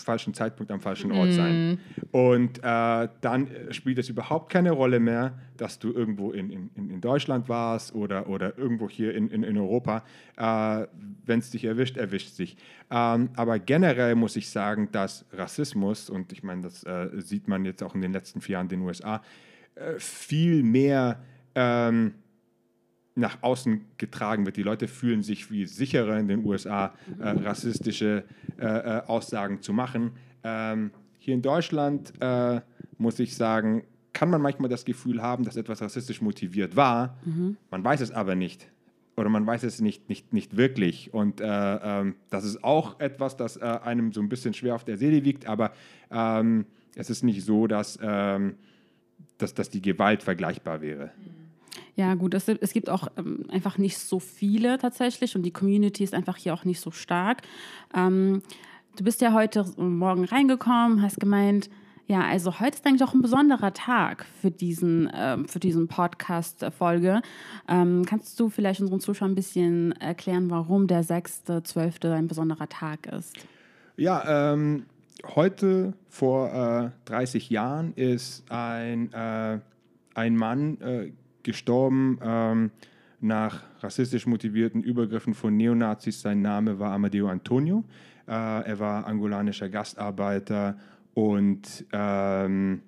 falschen 0.09 0.33
Zeitpunkt 0.33 0.73
am 0.73 0.81
falschen 0.81 1.13
Ort 1.13 1.33
sein. 1.33 1.81
Und 2.13 2.59
äh, 2.59 3.09
dann 3.21 3.49
äh, 3.49 3.73
spielt 3.75 3.99
es 3.99 4.09
überhaupt 4.09 4.51
keine 4.51 4.71
Rolle 4.71 5.01
mehr, 5.01 5.39
dass 5.57 5.79
du 5.79 5.93
irgendwo 5.93 6.31
in, 6.31 6.51
in, 6.51 6.71
in 6.77 7.01
Deutschland 7.01 7.49
warst 7.49 7.95
oder, 7.95 8.29
oder 8.29 8.57
irgendwo 8.57 8.89
hier 8.89 9.15
in, 9.15 9.29
in, 9.29 9.43
in 9.43 9.59
Europa. 9.59 10.05
Äh, 10.37 10.87
Wenn 11.27 11.41
es 11.41 11.51
dich 11.51 11.65
erwischt, 11.65 11.97
erwischt 11.97 12.29
es 12.29 12.37
dich. 12.37 12.57
Ähm, 12.91 13.31
aber 13.37 13.59
generell 13.59 14.15
muss 14.15 14.37
ich 14.37 14.49
sagen, 14.49 14.89
dass 14.93 15.27
Rassismus, 15.33 16.09
und 16.09 16.33
ich 16.33 16.43
meine, 16.43 16.63
das 16.63 16.85
äh, 16.85 17.09
sieht 17.17 17.49
man 17.49 17.65
jetzt 17.65 17.83
auch 17.83 17.95
in 17.95 18.01
den 18.01 18.13
letzten 18.13 18.41
vier 18.41 18.55
Jahren 18.55 18.67
in 18.67 18.81
den 18.81 18.83
USA, 18.83 19.21
äh, 19.75 19.99
viel 19.99 20.63
mehr 20.63 21.21
ähm, 21.59 22.15
nach 23.17 23.43
außen 23.43 23.81
getragen 23.99 24.47
wird. 24.47 24.57
Die 24.57 24.63
Leute 24.63 24.87
fühlen 24.87 25.23
sich 25.23 25.47
viel 25.47 25.67
sicherer 25.67 26.19
in 26.19 26.29
den 26.29 26.45
USA, 26.45 26.95
äh, 27.19 27.31
rassistische 27.31 28.23
äh, 28.59 28.65
äh, 28.65 29.03
Aussagen 29.07 29.61
zu 29.61 29.73
machen. 29.73 30.13
Ähm, 30.45 30.93
hier 31.19 31.35
in 31.35 31.43
Deutschland 31.43 32.13
äh, 32.21 32.61
muss 32.97 33.19
ich 33.19 33.35
sagen, 33.35 33.83
kann 34.13 34.31
man 34.31 34.41
manchmal 34.41 34.71
das 34.71 34.85
Gefühl 34.85 35.21
haben, 35.21 35.45
dass 35.45 35.57
etwas 35.57 35.83
rassistisch 35.83 36.23
motiviert 36.23 36.77
war. 36.77 37.19
Man 37.71 37.85
weiß 37.85 38.01
es 38.01 38.13
aber 38.13 38.35
nicht. 38.35 38.69
Oder 39.17 39.29
man 39.29 39.45
weiß 39.45 39.65
es 39.65 39.81
nicht, 39.81 40.09
nicht, 40.09 40.33
nicht 40.33 40.57
wirklich. 40.57 41.13
Und 41.13 41.41
äh, 41.41 41.45
ähm, 41.47 42.15
das 42.31 42.45
ist 42.45 42.63
auch 42.63 43.01
etwas, 43.01 43.37
das 43.37 43.57
äh, 43.57 43.65
einem 43.65 44.13
so 44.13 44.21
ein 44.21 44.29
bisschen 44.29 44.55
schwer 44.55 44.77
auf 44.77 44.85
der 44.85 44.97
Seele 44.97 45.25
wiegt. 45.25 45.47
Aber 45.47 45.73
ähm, 46.13 46.67
es 46.95 47.11
ist 47.11 47.25
nicht 47.25 47.45
so, 47.45 47.67
dass, 47.67 47.99
ähm, 48.01 48.55
dass, 49.39 49.55
dass 49.55 49.71
die 49.71 49.83
Gewalt 49.83 50.23
vergleichbar 50.23 50.81
wäre. 50.83 51.11
Ja, 51.99 52.15
gut, 52.15 52.33
es, 52.35 52.47
es 52.47 52.73
gibt 52.73 52.91
auch 52.91 53.09
ähm, 53.17 53.45
einfach 53.49 53.77
nicht 53.77 53.99
so 53.99 54.21
viele 54.21 54.79
tatsächlich 54.79 55.35
und 55.35 55.43
die 55.43 55.51
Community 55.51 56.05
ist 56.05 56.15
einfach 56.15 56.37
hier 56.37 56.55
auch 56.55 56.65
nicht 56.65 56.81
so 56.81 56.93
stark. 56.93 57.43
Ähm, 57.93 58.41
du 58.97 59.03
bist 59.03 59.21
ja 59.21 59.33
heute 59.33 59.65
Morgen 59.77 60.25
reingekommen, 60.25 61.03
hast 61.03 61.19
gemeint, 61.19 61.69
ja, 62.07 62.21
also 62.21 62.61
heute 62.61 62.77
ist 62.77 62.87
eigentlich 62.87 63.03
auch 63.03 63.15
ein 63.15 63.21
besonderer 63.21 63.73
Tag 63.73 64.27
für 64.41 64.53
diesen, 64.53 65.11
ähm, 65.13 65.47
diesen 65.61 65.89
Podcast-Folge. 65.89 67.21
Ähm, 67.67 68.05
kannst 68.07 68.39
du 68.39 68.49
vielleicht 68.49 68.81
unseren 68.81 69.01
Zuschauern 69.01 69.33
ein 69.33 69.35
bisschen 69.35 69.91
erklären, 70.01 70.51
warum 70.51 70.87
der 70.87 71.03
6.12. 71.03 72.13
ein 72.13 72.29
besonderer 72.29 72.69
Tag 72.69 73.07
ist? 73.07 73.35
Ja, 73.97 74.53
ähm, 74.53 74.87
heute 75.35 75.95
vor 76.09 76.93
äh, 77.05 77.11
30 77.11 77.51
Jahren 77.51 77.93
ist 77.95 78.49
ein, 78.53 79.13
äh, 79.13 79.59
ein 80.15 80.37
Mann 80.37 80.81
äh, 80.81 81.11
gestorben 81.49 82.19
ähm, 82.23 82.71
nach 83.21 83.63
rassistisch 83.81 84.27
motivierten 84.27 84.83
Übergriffen 84.83 85.33
von 85.33 85.57
Neonazis. 85.57 86.21
Sein 86.21 86.43
Name 86.43 86.79
war 86.79 86.93
Amadeo 86.93 87.27
Antonio. 87.27 87.85
Äh, 88.27 88.33
er 88.33 88.79
war 88.79 89.07
angolanischer 89.07 89.71
Gastarbeiter 89.71 90.77
und 91.15 91.87
ähm, 91.93 92.83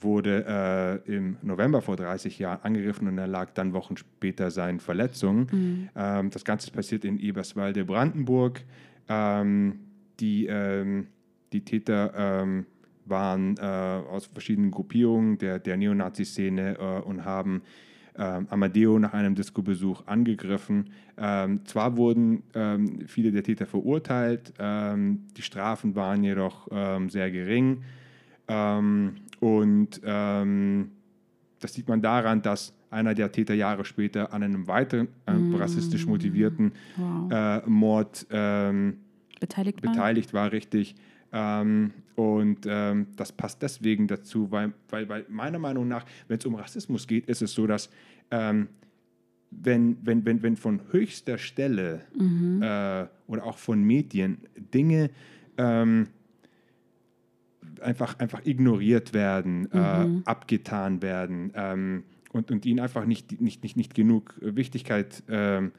wurde 0.00 1.02
äh, 1.06 1.14
im 1.16 1.36
November 1.42 1.80
vor 1.80 1.94
30 1.94 2.40
Jahren 2.40 2.58
angegriffen 2.64 3.06
und 3.06 3.18
er 3.18 3.28
lag 3.28 3.52
dann 3.52 3.72
Wochen 3.72 3.96
später 3.96 4.50
seinen 4.50 4.80
Verletzungen. 4.80 5.46
Ähm, 5.94 6.30
das 6.30 6.44
Ganze 6.44 6.72
passiert 6.72 7.04
in 7.04 7.20
Eberswalde, 7.20 7.84
Brandenburg. 7.84 8.64
Ähm, 9.08 9.78
die, 10.18 10.46
ähm, 10.46 11.06
die 11.52 11.64
Täter 11.64 12.12
ähm, 12.16 12.66
waren 13.08 13.56
äh, 13.58 13.62
aus 13.62 14.26
verschiedenen 14.26 14.70
Gruppierungen 14.70 15.38
der, 15.38 15.58
der 15.58 15.76
Neonazi-Szene 15.76 16.76
äh, 16.78 17.00
und 17.02 17.24
haben 17.24 17.62
ähm, 18.18 18.46
Amadeo 18.50 18.98
nach 18.98 19.12
einem 19.12 19.34
Disco-Besuch 19.34 20.06
angegriffen. 20.06 20.90
Ähm, 21.18 21.64
zwar 21.66 21.96
wurden 21.96 22.42
ähm, 22.54 23.06
viele 23.06 23.30
der 23.30 23.42
Täter 23.42 23.66
verurteilt, 23.66 24.54
ähm, 24.58 25.26
die 25.36 25.42
Strafen 25.42 25.94
waren 25.94 26.24
jedoch 26.24 26.68
ähm, 26.70 27.10
sehr 27.10 27.30
gering. 27.30 27.82
Ähm, 28.48 29.16
und 29.40 30.00
ähm, 30.04 30.92
das 31.60 31.74
sieht 31.74 31.88
man 31.88 32.00
daran, 32.00 32.42
dass 32.42 32.72
einer 32.90 33.14
der 33.14 33.32
Täter 33.32 33.54
Jahre 33.54 33.84
später 33.84 34.32
an 34.32 34.42
einem 34.42 34.66
weiteren 34.66 35.08
ähm, 35.26 35.54
rassistisch 35.54 36.06
motivierten 36.06 36.72
Wow. 36.96 37.32
äh, 37.32 37.62
Mord 37.66 38.26
Beteiligt 39.38 39.82
beteiligt 39.82 40.32
war, 40.32 40.52
richtig. 40.52 40.94
Ähm, 41.36 41.92
und 42.14 42.60
ähm, 42.66 43.08
das 43.16 43.30
passt 43.30 43.60
deswegen 43.60 44.06
dazu, 44.08 44.50
weil, 44.50 44.72
weil, 44.88 45.06
weil 45.06 45.26
meiner 45.28 45.58
Meinung 45.58 45.86
nach, 45.86 46.06
wenn 46.28 46.38
es 46.38 46.46
um 46.46 46.54
Rassismus 46.54 47.06
geht, 47.06 47.26
ist 47.26 47.42
es 47.42 47.52
so, 47.52 47.66
dass 47.66 47.90
ähm, 48.30 48.68
wenn, 49.50 49.98
wenn, 50.02 50.24
wenn, 50.24 50.42
wenn 50.42 50.56
von 50.56 50.80
höchster 50.92 51.36
Stelle 51.36 52.00
äh, 52.18 53.30
oder 53.30 53.44
auch 53.44 53.58
von 53.58 53.82
Medien 53.82 54.38
Dinge 54.56 55.10
ähm, 55.58 56.08
einfach, 57.82 58.18
einfach 58.18 58.40
ignoriert 58.46 59.12
werden, 59.12 59.70
äh, 59.72 60.22
abgetan 60.24 61.02
werden 61.02 61.52
ähm, 61.54 62.04
und, 62.32 62.50
und 62.50 62.64
ihnen 62.64 62.80
einfach 62.80 63.04
nicht, 63.04 63.42
nicht, 63.42 63.62
nicht, 63.62 63.76
nicht 63.76 63.94
genug 63.94 64.34
Wichtigkeit 64.40 65.22
ähm, 65.28 65.72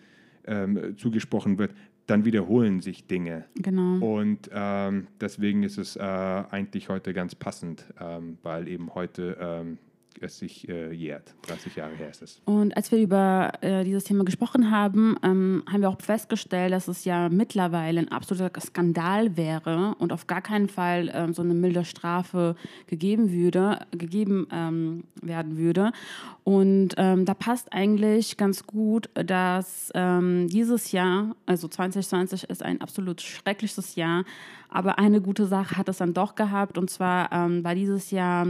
zugesprochen 0.96 1.58
wird, 1.58 1.74
dann 2.08 2.26
wiederholen 2.26 2.82
sich 2.82 3.06
Dinge. 3.06 3.46
Genau. 3.56 4.18
Und 4.18 4.50
ähm, 4.54 5.08
deswegen 5.22 5.64
ist 5.64 5.78
es 5.78 5.96
äh, 5.96 6.02
eigentlich 6.02 6.90
heute 6.90 7.14
ganz 7.14 7.36
passend, 7.36 7.86
ähm, 8.00 8.38
weil 8.44 8.68
eben 8.68 8.96
heute 8.96 9.38
ähm, 9.40 9.78
es 10.22 10.40
sich 10.40 10.68
äh, 10.70 10.92
jährt. 10.92 11.34
30 11.44 11.76
Jahre 11.76 11.96
her 11.96 12.10
ist 12.10 12.22
es. 12.22 12.42
Und 12.46 12.76
als 12.76 12.92
wir 12.92 13.00
über 13.00 13.52
äh, 13.62 13.84
dieses 13.84 14.04
Thema 14.04 14.24
gesprochen 14.24 14.72
haben, 14.72 15.18
ähm, 15.24 15.64
haben 15.72 15.82
wir 15.82 15.90
auch 15.90 16.02
festgestellt, 16.02 16.74
dass 16.74 16.88
es 16.88 17.06
ja 17.06 17.30
mittlerweile 17.30 18.00
ein 18.00 18.12
absoluter 18.12 18.60
Skandal 18.60 19.38
wäre 19.38 19.96
und 20.00 20.14
auf 20.14 20.28
gar 20.28 20.42
keinen 20.42 20.70
Fall 20.70 21.12
ähm, 21.14 21.34
so 21.34 21.42
eine 21.42 21.54
milde 21.54 21.86
Strafe 21.86 22.56
gegeben 22.88 23.32
würde, 23.32 23.86
gegeben 23.92 24.48
ähm, 24.52 25.04
werden 25.22 25.58
würde. 25.58 25.92
Und 26.44 26.96
ähm, 26.98 27.26
da 27.26 27.34
passt 27.34 27.74
eigentlich 27.74 28.38
ganz 28.38 28.66
gut, 28.66 29.10
dass 29.14 29.92
ähm, 29.96 30.48
dieses 30.48 30.92
Jahr, 30.94 31.36
also 31.46 31.68
2020, 31.68 32.46
ist 32.46 32.64
ein 32.64 32.80
absolut 32.80 33.22
schreckliches 33.22 33.96
Jahr. 33.96 34.24
Aber 34.70 35.00
eine 35.00 35.22
gute 35.22 35.46
Sache 35.46 35.78
hat 35.78 35.90
es 35.90 35.98
dann 35.98 36.14
doch 36.14 36.36
gehabt. 36.36 36.78
Und 36.78 36.90
zwar 36.90 37.32
ähm, 37.32 37.64
war 37.64 37.76
dieses 37.76 38.12
Jahr 38.12 38.48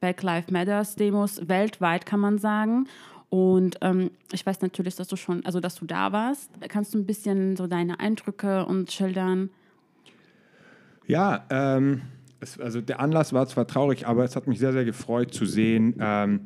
Black 0.00 0.22
Lives 0.22 0.50
Matters 0.50 0.96
Demos 0.96 1.48
weltweit, 1.48 2.06
kann 2.06 2.20
man 2.20 2.38
sagen. 2.38 2.86
Und 3.30 3.78
ähm, 3.80 4.10
ich 4.32 4.46
weiß 4.46 4.60
natürlich, 4.60 4.94
dass 4.94 5.08
du 5.08 5.16
schon, 5.16 5.44
also 5.44 5.58
dass 5.58 5.74
du 5.74 5.86
da 5.86 6.12
warst. 6.12 6.50
Kannst 6.68 6.94
du 6.94 6.98
ein 6.98 7.06
bisschen 7.06 7.56
so 7.56 7.66
deine 7.66 7.98
Eindrücke 7.98 8.64
und 8.64 8.92
schildern? 8.92 9.50
Ja, 11.06 11.44
ähm, 11.50 12.02
es, 12.40 12.60
also 12.60 12.80
der 12.80 13.00
Anlass 13.00 13.32
war 13.32 13.46
zwar 13.46 13.66
traurig, 13.66 14.06
aber 14.06 14.24
es 14.24 14.36
hat 14.36 14.46
mich 14.46 14.58
sehr, 14.58 14.72
sehr 14.72 14.84
gefreut 14.84 15.34
zu 15.34 15.46
sehen, 15.46 15.96
ähm, 15.98 16.42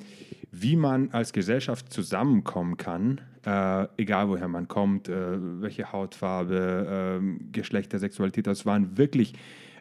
wie 0.50 0.76
man 0.76 1.10
als 1.12 1.32
Gesellschaft 1.32 1.92
zusammenkommen 1.92 2.76
kann, 2.76 3.20
äh, 3.44 3.86
egal 3.98 4.28
woher 4.28 4.48
man 4.48 4.66
kommt, 4.66 5.08
äh, 5.08 5.60
welche 5.60 5.92
Hautfarbe, 5.92 7.20
äh, 7.20 7.52
Geschlechter, 7.52 7.98
Sexualität. 7.98 8.46
Das 8.46 8.64
waren 8.64 8.96
wirklich 8.96 9.34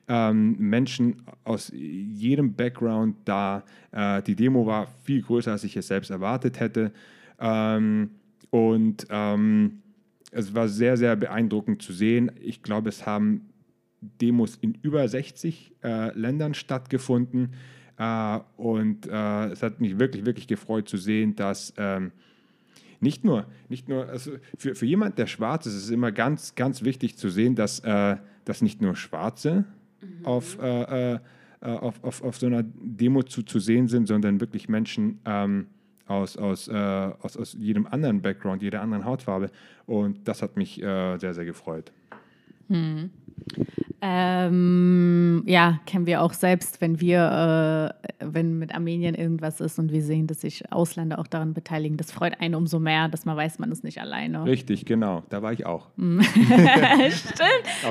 ähm, 0.08 0.56
Menschen 0.58 1.22
aus 1.44 1.72
jedem 1.74 2.54
Background 2.54 3.18
da. 3.26 3.64
Äh, 3.92 4.22
die 4.24 4.36
Demo 4.36 4.66
war 4.66 4.88
viel 5.04 5.22
größer, 5.22 5.52
als 5.52 5.64
ich 5.64 5.76
es 5.76 5.88
selbst 5.88 6.10
erwartet 6.10 6.60
hätte. 6.60 6.92
Ähm, 7.40 8.12
und 8.50 9.08
ähm, 9.10 9.82
es 10.32 10.54
war 10.54 10.68
sehr, 10.68 10.98
sehr 10.98 11.16
beeindruckend 11.16 11.82
zu 11.82 11.94
sehen. 11.94 12.32
Ich 12.42 12.64
glaube, 12.64 12.90
es 12.90 13.06
haben 13.06 13.50
Demos 14.02 14.56
in 14.56 14.78
über 14.82 15.08
60 15.08 15.74
äh, 15.84 16.18
Ländern 16.18 16.54
stattgefunden. 16.54 17.54
Äh, 17.98 18.40
und 18.56 19.08
äh, 19.08 19.48
es 19.48 19.64
hat 19.64 19.82
mich 19.82 20.00
wirklich, 20.00 20.26
wirklich 20.26 20.48
gefreut 20.48 20.88
zu 20.88 20.98
sehen, 20.98 21.36
dass 21.36 21.74
ähm, 21.78 22.12
nicht 23.00 23.24
nur, 23.24 23.46
nicht 23.70 23.90
nur 23.90 24.08
also 24.08 24.32
für, 24.58 24.76
für 24.76 24.86
jemand, 24.86 25.18
der 25.18 25.28
schwarz 25.28 25.66
ist, 25.66 25.74
ist 25.76 25.84
es 25.86 25.90
immer 25.90 26.12
ganz, 26.12 26.56
ganz 26.56 26.84
wichtig 26.84 27.18
zu 27.18 27.30
sehen, 27.30 27.56
dass, 27.56 27.80
äh, 27.82 28.18
dass 28.46 28.62
nicht 28.62 28.82
nur 28.82 28.96
Schwarze 28.96 29.66
auf, 30.24 30.58
äh, 30.62 31.14
äh, 31.14 31.20
auf, 31.62 32.04
auf, 32.04 32.24
auf 32.24 32.38
so 32.38 32.48
einer 32.48 32.64
Demo 32.64 33.24
zu, 33.24 33.44
zu 33.44 33.60
sehen 33.60 33.88
sind, 33.88 34.08
sondern 34.08 34.40
wirklich 34.40 34.70
Menschen 34.70 35.20
ähm, 35.26 35.68
aus, 36.06 36.38
aus, 36.38 36.68
äh, 36.68 36.74
aus, 36.74 37.38
aus 37.38 37.56
jedem 37.60 37.88
anderen 37.88 38.22
Background, 38.22 38.62
jeder 38.62 38.82
anderen 38.82 39.06
Hautfarbe. 39.06 39.50
Und 39.86 40.28
das 40.28 40.42
hat 40.42 40.56
mich 40.58 40.82
äh, 40.82 41.18
sehr, 41.18 41.34
sehr 41.34 41.46
gefreut. 41.46 41.92
Ähm, 42.70 43.10
ja, 45.46 45.80
kennen 45.86 46.06
wir 46.06 46.22
auch 46.22 46.34
selbst, 46.34 46.82
wenn 46.82 47.00
wir, 47.00 47.94
äh, 48.20 48.26
wenn 48.26 48.58
mit 48.58 48.74
Armenien 48.74 49.16
irgendwas 49.16 49.60
ist 49.60 49.80
und 49.80 49.92
wir 49.92 50.02
sehen, 50.02 50.28
dass 50.28 50.42
sich 50.42 50.72
Ausländer 50.72 51.20
auch 51.20 51.28
daran 51.28 51.54
beteiligen. 51.54 51.98
Das 51.98 52.12
freut 52.12 52.40
einen 52.40 52.56
umso 52.56 52.80
mehr, 52.80 53.10
dass 53.10 53.26
man 53.26 53.38
weiß, 53.38 53.60
man 53.60 53.72
ist 53.72 53.84
nicht 53.84 54.00
alleine. 54.00 54.46
Richtig, 54.46 54.86
genau. 54.86 55.24
Da 55.30 55.42
war 55.42 55.54
ich 55.54 55.66
auch. 55.66 55.88
Stimmt. 55.98 56.26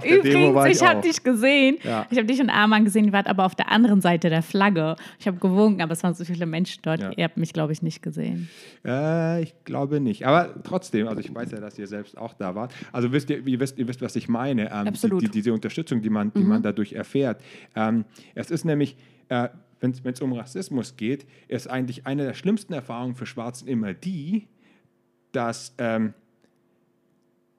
Der 0.05 0.23
Demo 0.23 0.51
Übrigens, 0.51 0.67
ich, 0.67 0.83
ich 0.83 0.89
habe 0.89 1.01
dich 1.01 1.23
gesehen. 1.23 1.77
Ja. 1.83 2.07
Ich 2.11 2.19
habe 2.19 2.27
dich 2.27 2.41
und 2.41 2.51
Arman 2.51 2.85
gesehen, 2.85 3.07
ihr 3.07 3.13
wart 3.13 3.27
aber 3.27 3.45
auf 3.45 3.55
der 3.55 3.71
anderen 3.71 4.01
Seite 4.01 4.31
der 4.31 4.43
Flagge. 4.43 4.97
Ich 5.19 5.27
habe 5.27 5.39
gewunken, 5.39 5.83
aber 5.83 5.93
es 5.93 6.03
waren 6.03 6.15
so 6.15 6.25
viele 6.25 6.47
Menschen 6.47 6.81
dort. 6.83 7.01
Ja. 7.01 7.11
Ihr 7.17 7.25
habt 7.25 7.37
mich, 7.37 7.53
glaube 7.53 7.73
ich, 7.73 7.83
nicht 7.83 8.03
gesehen. 8.03 8.49
Äh, 8.85 9.43
ich 9.43 9.55
glaube 9.65 10.01
nicht. 10.01 10.27
Aber 10.27 10.55
trotzdem, 10.65 11.09
also 11.09 11.21
ich 11.21 11.35
weiß 11.35 11.51
ja, 11.53 11.61
dass 11.61 11.79
ihr 11.79 11.87
selbst 11.87 12.17
auch 12.17 12.35
da 12.35 12.55
wart. 12.55 12.73
Also 12.93 13.13
wisst 13.13 13.31
ihr, 13.31 13.47
ihr, 13.47 13.61
wisst, 13.61 13.79
ihr 13.79 13.89
wisst, 13.89 14.03
was 14.03 14.17
ich 14.17 14.29
meine. 14.29 14.71
Ähm, 14.71 14.89
Absolut. 14.89 15.23
Die, 15.23 15.27
die, 15.27 15.33
diese 15.33 15.53
Unterstützung, 15.53 16.03
die 16.03 16.11
man, 16.11 16.33
die 16.33 16.43
man 16.43 16.63
dadurch 16.63 16.93
erfährt. 16.93 17.36
Ähm, 17.75 18.05
es 18.35 18.51
ist 18.51 18.65
nämlich, 18.65 18.97
äh, 19.29 19.49
wenn 19.81 19.93
es 20.13 20.21
um 20.21 20.33
Rassismus 20.33 20.97
geht, 20.97 21.27
ist 21.49 21.69
eigentlich 21.69 22.07
eine 22.07 22.25
der 22.25 22.35
schlimmsten 22.35 22.73
Erfahrungen 22.73 23.15
für 23.15 23.27
Schwarzen 23.27 23.69
immer 23.69 23.93
die, 23.95 24.49
dass 25.33 25.75
ähm, 25.79 26.15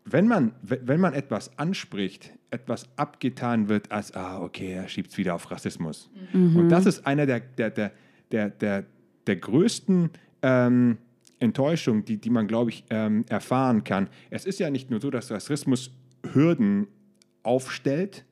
wenn, 0.06 0.28
man, 0.28 0.54
we- 0.62 0.82
wenn 0.84 1.00
man 1.00 1.14
etwas 1.14 1.58
anspricht, 1.60 2.34
etwas 2.50 2.88
abgetan 2.98 3.68
wird 3.68 3.92
als, 3.92 4.14
ah, 4.16 4.42
okay, 4.42 4.72
er 4.72 4.88
schiebt 4.88 5.12
es 5.12 5.18
wieder 5.18 5.36
auf 5.36 5.52
Rassismus. 5.52 6.10
Und 6.34 6.70
das 6.70 6.86
ist 6.86 7.06
einer 7.06 7.26
der, 7.26 7.42
der, 7.42 7.70
der, 7.72 7.92
der, 8.32 8.50
der, 8.50 8.86
der 9.28 9.36
größten 9.36 10.10
ähm, 10.42 10.98
Enttäuschungen, 11.40 12.06
die, 12.06 12.18
die 12.18 12.30
man, 12.30 12.48
glaube 12.48 12.70
ich, 12.72 12.86
ähm, 12.90 13.26
erfahren 13.28 13.84
kann. 13.84 14.10
Es 14.30 14.46
ist 14.46 14.60
ja 14.60 14.70
nicht 14.70 14.90
nur 14.90 15.02
so, 15.02 15.12
dass 15.12 15.30
Rassismus 15.30 15.92
Hürden 16.34 16.88
aufstellt, 17.48 18.26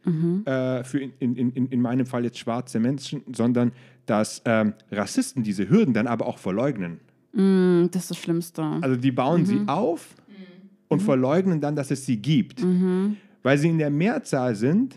äh, 0.45 0.83
für 0.83 0.99
in, 0.99 1.35
in, 1.35 1.51
in, 1.51 1.67
in 1.67 1.81
meinem 1.81 2.05
Fall 2.05 2.23
jetzt 2.25 2.37
schwarze 2.37 2.79
Menschen, 2.79 3.21
sondern 3.33 3.71
dass 4.05 4.41
ähm, 4.45 4.73
Rassisten 4.91 5.41
diese 5.43 5.67
Hürden 5.69 5.93
dann 5.93 6.05
aber 6.07 6.27
auch 6.27 6.37
verleugnen. 6.37 6.99
Mm, 7.33 7.87
Das 7.91 8.03
ist 8.03 8.11
das 8.11 8.17
Schlimmste. 8.19 8.61
Also 8.81 8.95
die 8.97 9.11
bauen 9.11 9.45
sie 9.45 9.61
auf 9.67 10.15
und 10.89 11.01
verleugnen 11.01 11.59
dann, 11.61 11.75
dass 11.75 11.89
es 11.91 12.05
sie 12.05 12.17
gibt. 12.17 12.63
Weil 13.43 13.57
sie 13.57 13.69
in 13.69 13.77
der 13.79 13.89
Mehrzahl 13.89 14.55
sind, 14.55 14.95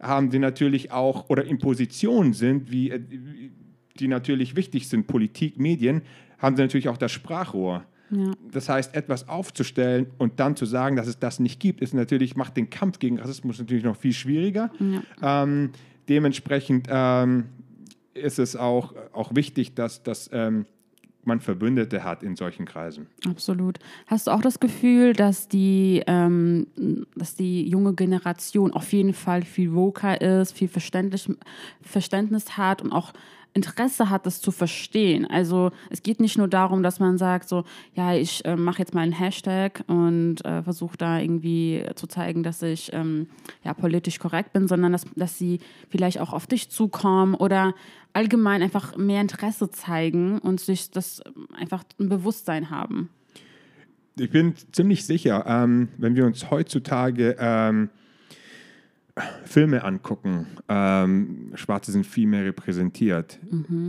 haben 0.00 0.30
sie 0.30 0.38
natürlich 0.38 0.90
auch, 0.92 1.28
oder 1.28 1.44
in 1.44 1.58
Positionen 1.58 2.32
sind, 2.32 2.70
wie, 2.70 2.90
äh, 2.90 3.00
die 3.98 4.08
natürlich 4.08 4.54
wichtig 4.56 4.88
sind, 4.88 5.06
Politik, 5.06 5.58
Medien, 5.58 6.02
haben 6.38 6.56
sie 6.56 6.62
natürlich 6.62 6.88
auch 6.88 6.96
das 6.98 7.10
Sprachrohr. 7.12 7.84
Ja. 8.10 8.32
Das 8.52 8.68
heißt, 8.68 8.94
etwas 8.94 9.28
aufzustellen 9.28 10.06
und 10.18 10.40
dann 10.40 10.56
zu 10.56 10.64
sagen, 10.64 10.96
dass 10.96 11.06
es 11.06 11.18
das 11.18 11.40
nicht 11.40 11.60
gibt, 11.60 11.80
ist 11.80 11.94
natürlich, 11.94 12.36
macht 12.36 12.56
den 12.56 12.70
Kampf 12.70 12.98
gegen 12.98 13.18
Rassismus 13.18 13.58
natürlich 13.58 13.84
noch 13.84 13.96
viel 13.96 14.12
schwieriger. 14.12 14.70
Ähm, 15.22 15.70
dementsprechend 16.08 16.88
ähm, 16.90 17.46
ist 18.14 18.38
es 18.38 18.56
auch, 18.56 18.94
auch 19.12 19.34
wichtig, 19.34 19.74
dass, 19.74 20.02
dass 20.02 20.30
ähm, 20.32 20.64
man 21.28 21.40
Verbündete 21.40 22.02
hat 22.02 22.24
in 22.24 22.34
solchen 22.34 22.64
Kreisen. 22.64 23.06
Absolut. 23.28 23.78
Hast 24.06 24.26
du 24.26 24.32
auch 24.32 24.40
das 24.40 24.58
Gefühl, 24.58 25.12
dass 25.12 25.46
die, 25.46 26.02
ähm, 26.06 26.66
dass 27.14 27.36
die 27.36 27.68
junge 27.68 27.94
Generation 27.94 28.72
auf 28.72 28.92
jeden 28.92 29.12
Fall 29.12 29.42
viel 29.42 29.74
woker 29.74 30.20
ist, 30.20 30.52
viel 30.52 30.68
Verständnis, 30.68 31.30
Verständnis 31.82 32.56
hat 32.56 32.82
und 32.82 32.92
auch 32.92 33.12
Interesse 33.54 34.10
hat, 34.10 34.26
das 34.26 34.40
zu 34.40 34.50
verstehen? 34.50 35.26
Also 35.26 35.70
es 35.90 36.02
geht 36.02 36.20
nicht 36.20 36.38
nur 36.38 36.48
darum, 36.48 36.82
dass 36.82 37.00
man 37.00 37.18
sagt, 37.18 37.48
so, 37.48 37.64
ja, 37.94 38.14
ich 38.14 38.44
äh, 38.44 38.56
mache 38.56 38.78
jetzt 38.78 38.94
mal 38.94 39.02
einen 39.02 39.12
Hashtag 39.12 39.84
und 39.86 40.44
äh, 40.44 40.62
versuche 40.62 40.96
da 40.96 41.18
irgendwie 41.18 41.84
zu 41.94 42.06
zeigen, 42.06 42.42
dass 42.42 42.62
ich 42.62 42.92
ähm, 42.92 43.28
ja, 43.64 43.74
politisch 43.74 44.18
korrekt 44.18 44.52
bin, 44.52 44.68
sondern 44.68 44.92
dass, 44.92 45.06
dass 45.16 45.38
sie 45.38 45.60
vielleicht 45.88 46.20
auch 46.20 46.32
auf 46.32 46.46
dich 46.46 46.70
zukommen 46.70 47.34
oder 47.34 47.74
allgemein 48.12 48.62
einfach 48.62 48.96
mehr 48.96 49.20
Interesse 49.20 49.70
zeigen 49.70 50.38
und 50.38 50.60
sich 50.60 50.90
das 50.90 51.22
ähm, 51.26 51.48
einfach 51.56 51.84
ein 51.98 52.08
Bewusstsein 52.08 52.70
haben. 52.70 53.10
Ich 54.18 54.30
bin 54.30 54.54
ziemlich 54.72 55.06
sicher, 55.06 55.44
ähm, 55.46 55.88
wenn 55.96 56.16
wir 56.16 56.26
uns 56.26 56.50
heutzutage 56.50 57.36
ähm, 57.38 57.90
Filme 59.44 59.84
angucken, 59.84 60.46
ähm, 60.68 61.52
Schwarze 61.54 61.92
sind 61.92 62.06
viel 62.06 62.26
mehr 62.26 62.44
repräsentiert. 62.44 63.38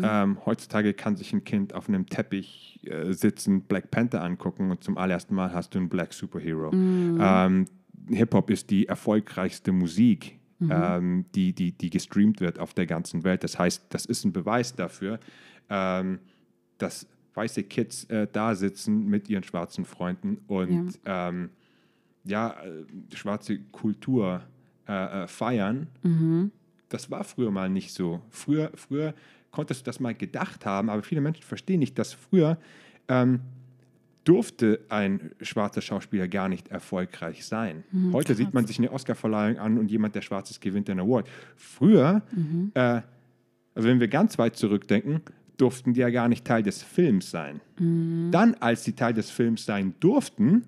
Ähm, 0.03 0.37
heutzutage 0.45 0.93
kann 0.93 1.15
sich 1.15 1.33
ein 1.33 1.43
Kind 1.43 1.73
auf 1.73 1.89
einem 1.89 2.05
Teppich 2.07 2.79
äh, 2.83 3.11
sitzen, 3.13 3.61
Black 3.61 3.91
Panther 3.91 4.23
angucken 4.23 4.71
und 4.71 4.83
zum 4.83 4.97
allerersten 4.97 5.35
Mal 5.35 5.53
hast 5.53 5.75
du 5.75 5.79
einen 5.79 5.89
Black 5.89 6.13
Superhero. 6.13 6.71
Ähm, 6.71 7.65
Hip-Hop 8.09 8.49
ist 8.49 8.69
die 8.69 8.87
erfolgreichste 8.87 9.71
Musik, 9.71 10.39
ähm, 10.61 11.25
die, 11.35 11.53
die, 11.53 11.71
die 11.71 11.89
gestreamt 11.89 12.41
wird 12.41 12.59
auf 12.59 12.73
der 12.73 12.85
ganzen 12.85 13.23
Welt. 13.23 13.43
Das 13.43 13.57
heißt, 13.57 13.85
das 13.89 14.05
ist 14.05 14.25
ein 14.25 14.33
Beweis 14.33 14.75
dafür, 14.75 15.19
ähm, 15.69 16.19
dass 16.77 17.07
weiße 17.33 17.63
Kids 17.63 18.05
äh, 18.05 18.27
da 18.31 18.55
sitzen 18.55 19.05
mit 19.05 19.29
ihren 19.29 19.43
schwarzen 19.43 19.85
Freunden 19.85 20.39
und 20.47 20.99
ja, 21.05 21.29
ähm, 21.29 21.49
ja 22.25 22.55
äh, 22.63 23.15
schwarze 23.15 23.59
Kultur 23.71 24.43
äh, 24.89 25.23
äh, 25.23 25.27
feiern. 25.27 25.87
Das 26.89 27.11
war 27.11 27.23
früher 27.23 27.51
mal 27.51 27.69
nicht 27.69 27.93
so. 27.93 28.21
Früher, 28.31 28.71
früher 28.73 29.13
konntest 29.51 29.81
du 29.81 29.85
das 29.85 29.99
mal 29.99 30.15
gedacht 30.15 30.65
haben, 30.65 30.89
aber 30.89 31.03
viele 31.03 31.21
Menschen 31.21 31.43
verstehen 31.43 31.79
nicht, 31.79 31.99
dass 31.99 32.13
früher 32.13 32.57
ähm, 33.07 33.41
durfte 34.23 34.79
ein 34.89 35.31
schwarzer 35.41 35.81
Schauspieler 35.81 36.27
gar 36.27 36.49
nicht 36.49 36.69
erfolgreich 36.69 37.45
sein. 37.45 37.83
Heute 38.13 38.33
sieht 38.35 38.53
man 38.55 38.65
sich 38.65 38.79
eine 38.79 38.91
Oscarverleihung 38.91 39.59
an 39.59 39.77
und 39.77 39.91
jemand, 39.91 40.15
der 40.15 40.21
schwarz 40.21 40.49
ist, 40.49 40.59
gewinnt 40.59 40.89
einen 40.89 41.01
Award. 41.01 41.29
Früher, 41.55 42.23
äh, 42.73 43.01
also 43.75 43.87
wenn 43.87 43.99
wir 43.99 44.07
ganz 44.07 44.39
weit 44.39 44.55
zurückdenken, 44.55 45.21
durften 45.57 45.93
die 45.93 45.99
ja 45.99 46.09
gar 46.09 46.27
nicht 46.29 46.45
Teil 46.45 46.63
des 46.63 46.81
Films 46.81 47.29
sein. 47.29 47.61
Dann, 48.31 48.55
als 48.55 48.83
sie 48.85 48.93
Teil 48.93 49.13
des 49.13 49.29
Films 49.29 49.65
sein 49.65 49.93
durften, 49.99 50.63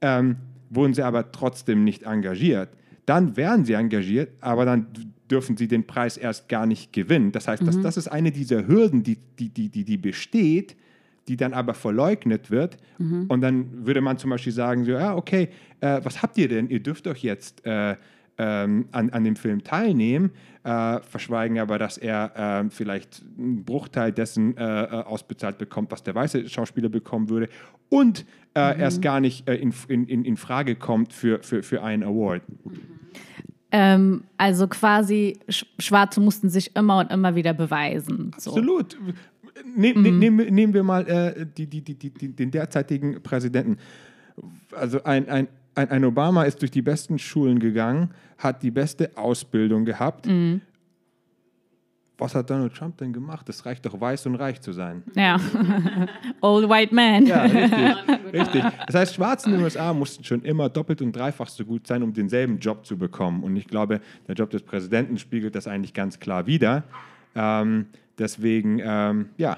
ähm, 0.00 0.36
wurden 0.68 0.94
sie 0.94 1.02
aber 1.02 1.30
trotzdem 1.30 1.84
nicht 1.84 2.02
engagiert. 2.02 2.70
Dann 3.06 3.36
werden 3.36 3.64
sie 3.64 3.72
engagiert, 3.72 4.30
aber 4.40 4.64
dann 4.64 4.86
dürfen 5.30 5.56
sie 5.56 5.66
den 5.66 5.86
Preis 5.86 6.16
erst 6.16 6.48
gar 6.48 6.66
nicht 6.66 6.92
gewinnen. 6.92 7.32
Das 7.32 7.48
heißt, 7.48 7.66
das, 7.66 7.80
das 7.80 7.96
ist 7.96 8.08
eine 8.08 8.30
dieser 8.30 8.66
Hürden, 8.66 9.02
die, 9.02 9.18
die, 9.38 9.48
die, 9.48 9.68
die, 9.70 9.84
die 9.84 9.96
besteht, 9.96 10.76
die 11.28 11.36
dann 11.36 11.52
aber 11.54 11.74
verleugnet 11.74 12.50
wird. 12.50 12.76
Und 13.28 13.40
dann 13.40 13.86
würde 13.86 14.00
man 14.00 14.18
zum 14.18 14.30
Beispiel 14.30 14.52
sagen, 14.52 14.84
so, 14.84 14.92
ja, 14.92 15.16
okay, 15.16 15.48
äh, 15.80 16.00
was 16.04 16.22
habt 16.22 16.36
ihr 16.38 16.48
denn? 16.48 16.68
Ihr 16.68 16.80
dürft 16.80 17.06
doch 17.06 17.16
jetzt 17.16 17.64
äh, 17.64 17.96
ähm, 18.38 18.86
an, 18.92 19.10
an 19.10 19.24
dem 19.24 19.36
Film 19.36 19.62
teilnehmen, 19.62 20.30
äh, 20.64 21.00
verschweigen 21.00 21.58
aber, 21.58 21.78
dass 21.78 21.98
er 21.98 22.32
ähm, 22.36 22.70
vielleicht 22.70 23.22
einen 23.38 23.64
Bruchteil 23.64 24.12
dessen 24.12 24.56
äh, 24.56 24.84
äh, 24.84 24.86
ausbezahlt 25.02 25.58
bekommt, 25.58 25.90
was 25.90 26.02
der 26.02 26.14
weiße 26.14 26.48
Schauspieler 26.48 26.88
bekommen 26.88 27.28
würde 27.28 27.48
und 27.88 28.24
äh, 28.54 28.78
erst 28.78 29.02
gar 29.02 29.20
nicht 29.20 29.48
äh, 29.48 29.56
in, 29.56 29.72
in, 29.88 30.24
in 30.24 30.36
Frage 30.36 30.76
kommt 30.76 31.12
für, 31.12 31.42
für, 31.42 31.62
für 31.62 31.82
einen 31.82 32.02
Award. 32.02 32.42
Ähm, 33.70 34.24
also 34.36 34.68
quasi, 34.68 35.38
Sch 35.48 35.64
Schwarze 35.78 36.20
mussten 36.20 36.50
sich 36.50 36.76
immer 36.76 36.98
und 36.98 37.10
immer 37.10 37.34
wieder 37.34 37.54
beweisen. 37.54 38.30
So. 38.36 38.50
Absolut. 38.50 38.98
Ne, 39.76 39.94
ne, 39.94 40.10
nehmen, 40.12 40.54
nehmen 40.54 40.74
wir 40.74 40.82
mal 40.82 41.08
äh, 41.08 41.46
die, 41.46 41.66
die, 41.66 41.82
die, 41.82 42.10
den 42.10 42.50
derzeitigen 42.50 43.22
Präsidenten. 43.22 43.78
Also 44.72 45.02
ein, 45.04 45.28
ein, 45.28 45.48
ein, 45.74 45.90
ein 45.90 46.04
Obama 46.04 46.44
ist 46.44 46.60
durch 46.60 46.70
die 46.70 46.82
besten 46.82 47.18
Schulen 47.18 47.58
gegangen, 47.58 48.10
hat 48.38 48.62
die 48.62 48.70
beste 48.70 49.10
Ausbildung 49.16 49.84
gehabt. 49.84 50.26
Was 52.22 52.36
hat 52.36 52.50
Donald 52.50 52.72
Trump 52.72 52.98
denn 52.98 53.12
gemacht? 53.12 53.48
Es 53.48 53.66
reicht 53.66 53.84
doch, 53.84 54.00
weiß 54.00 54.26
und 54.26 54.36
reich 54.36 54.60
zu 54.60 54.72
sein. 54.72 55.02
Ja. 55.16 55.40
Old 56.40 56.68
White 56.68 56.94
Man. 56.94 57.26
Ja, 57.26 57.42
richtig, 57.42 58.32
richtig. 58.32 58.64
Das 58.86 58.94
heißt, 58.94 59.14
Schwarze 59.14 59.48
in 59.50 59.56
den 59.56 59.64
USA 59.64 59.92
mussten 59.92 60.22
schon 60.22 60.42
immer 60.42 60.68
doppelt 60.68 61.02
und 61.02 61.10
dreifach 61.10 61.48
so 61.48 61.64
gut 61.64 61.88
sein, 61.88 62.00
um 62.02 62.12
denselben 62.12 62.60
Job 62.60 62.86
zu 62.86 62.96
bekommen. 62.96 63.42
Und 63.42 63.56
ich 63.56 63.66
glaube, 63.66 64.00
der 64.28 64.36
Job 64.36 64.50
des 64.50 64.62
Präsidenten 64.62 65.18
spiegelt 65.18 65.56
das 65.56 65.66
eigentlich 65.66 65.94
ganz 65.94 66.20
klar 66.20 66.46
wider. 66.46 66.84
Ähm, 67.34 67.86
deswegen, 68.16 68.80
ähm, 68.84 69.30
ja, 69.36 69.56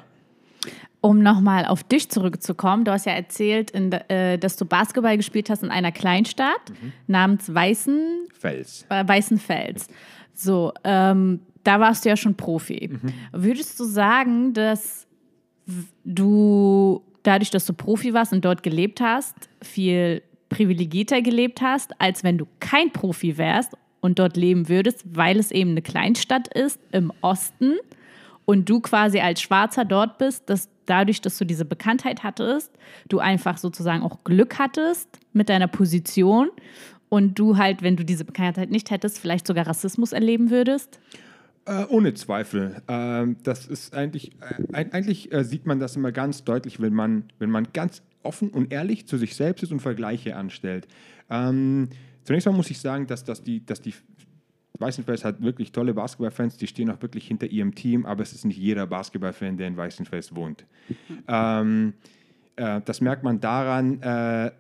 Um 1.01 1.23
nochmal 1.23 1.67
auf 1.67 1.85
dich 1.85 2.09
zurückzukommen, 2.09 2.85
du 2.85 2.93
hast 2.93 3.05
ja 3.07 3.13
erzählt, 3.13 3.71
in, 3.73 3.93
äh, 3.93 4.39
dass 4.39 4.57
du 4.57 4.65
Basketball 4.65 5.17
gespielt 5.17 5.51
hast 5.51 5.63
in 5.63 5.71
einer 5.71 5.93
Kleinstadt 5.93 6.73
namens 7.07 7.53
Weißen, 7.53 8.27
Fels. 8.33 8.87
äh, 8.89 9.07
Weißenfels. 9.07 9.89
So, 10.33 10.73
ähm, 10.83 11.41
da 11.63 11.81
warst 11.81 12.05
du 12.05 12.09
ja 12.09 12.17
schon 12.17 12.35
Profi. 12.35 12.99
Würdest 13.33 13.79
du 13.81 13.85
sagen, 13.85 14.53
dass 14.53 15.07
du 16.05 17.03
dadurch, 17.23 17.51
dass 17.51 17.67
du 17.67 17.73
Profi 17.73 18.15
warst 18.15 18.33
und 18.33 18.45
dort 18.45 18.63
gelebt 18.63 19.01
hast, 19.01 19.35
viel 19.63 20.23
privilegierter 20.49 21.23
gelebt 21.23 21.63
hast, 21.63 22.01
als 22.01 22.23
wenn 22.23 22.39
du 22.39 22.47
kein 22.61 22.93
Profi 22.93 23.39
wärst 23.39 23.73
und 24.01 24.19
dort 24.19 24.37
leben 24.37 24.69
würdest, 24.69 25.05
weil 25.07 25.39
es 25.39 25.51
eben 25.51 25.71
eine 25.71 25.83
Kleinstadt 25.83 26.49
ist 26.49 26.79
im 26.93 27.13
Osten 27.23 27.75
und 28.45 28.69
du 28.69 28.81
quasi 28.81 29.21
als 29.21 29.41
Schwarzer 29.41 29.85
dort 29.85 30.19
bist, 30.19 30.49
dass 30.51 30.69
dadurch, 30.87 31.21
dass 31.21 31.39
du 31.39 31.45
diese 31.45 31.65
Bekanntheit 31.65 32.23
hattest, 32.23 32.71
du 33.09 33.19
einfach 33.19 33.57
sozusagen 33.57 34.03
auch 34.03 34.23
Glück 34.25 34.59
hattest 34.59 35.09
mit 35.33 35.49
deiner 35.49 35.69
Position 35.69 36.51
und 37.09 37.39
du 37.39 37.57
halt, 37.57 37.83
wenn 37.83 37.97
du 37.97 38.05
diese 38.05 38.25
Bekanntheit 38.25 38.71
nicht 38.71 38.91
hättest, 38.91 39.19
vielleicht 39.19 39.47
sogar 39.47 39.67
Rassismus 39.67 40.13
erleben 40.13 40.51
würdest? 40.51 41.01
Äh, 41.67 41.85
ohne 41.89 42.13
Zweifel. 42.13 42.83
Ähm, 42.89 43.37
das 43.43 43.67
ist 43.67 43.95
eigentlich, 43.95 44.33
äh, 44.73 44.85
eigentlich 44.93 45.33
äh, 45.33 45.45
sieht 45.45 45.65
man 45.65 45.79
das 45.79 45.97
immer 45.97 46.13
ganz 46.13 46.45
deutlich, 46.45 46.81
wenn 46.81 46.93
man, 46.93 47.25
wenn 47.39 47.51
man 47.51 47.69
ganz 47.73 48.03
offen 48.23 48.51
und 48.51 48.73
ehrlich 48.73 49.07
zu 49.07 49.17
sich 49.17 49.35
selbst 49.35 49.63
ist 49.63 49.73
und 49.73 49.81
Vergleiche 49.81 50.37
anstellt. 50.37 50.87
Ähm, 51.31 51.89
zunächst 52.25 52.47
mal 52.47 52.53
muss 52.53 52.71
ich 52.71 52.81
sagen, 52.81 53.07
dass, 53.07 53.25
dass 53.25 53.43
die, 53.43 53.65
dass 53.65 53.81
die 53.81 53.95
Weißenfels 54.79 55.25
hat 55.25 55.41
wirklich 55.41 55.73
tolle 55.73 55.95
Basketballfans, 55.95 56.57
die 56.57 56.67
stehen 56.67 56.91
auch 56.91 57.01
wirklich 57.01 57.27
hinter 57.29 57.47
ihrem 57.47 57.75
Team, 57.75 58.07
aber 58.07 58.23
es 58.23 58.33
ist 58.33 58.45
nicht 58.45 58.59
jeder 58.59 58.87
Basketballfan, 58.87 59.57
der 59.57 59.69
in 59.69 59.77
Weißenfels 59.77 60.35
wohnt. 60.35 60.67
Ähm, 61.27 61.95
äh, 62.57 62.81
das 62.85 63.01
merkt 63.01 63.25
man 63.25 63.41
daran, 63.41 64.01
äh, 64.03 64.51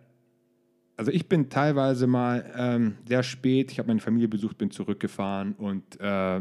also 0.96 1.10
ich 1.10 1.28
bin 1.28 1.50
teilweise 1.50 2.06
mal 2.06 2.52
ähm, 2.56 2.96
sehr 3.06 3.22
spät, 3.22 3.72
ich 3.72 3.78
habe 3.78 3.88
meine 3.88 4.00
Familie 4.00 4.28
besucht, 4.28 4.56
bin 4.58 4.70
zurückgefahren 4.70 5.54
und 5.54 6.00
äh, 6.00 6.40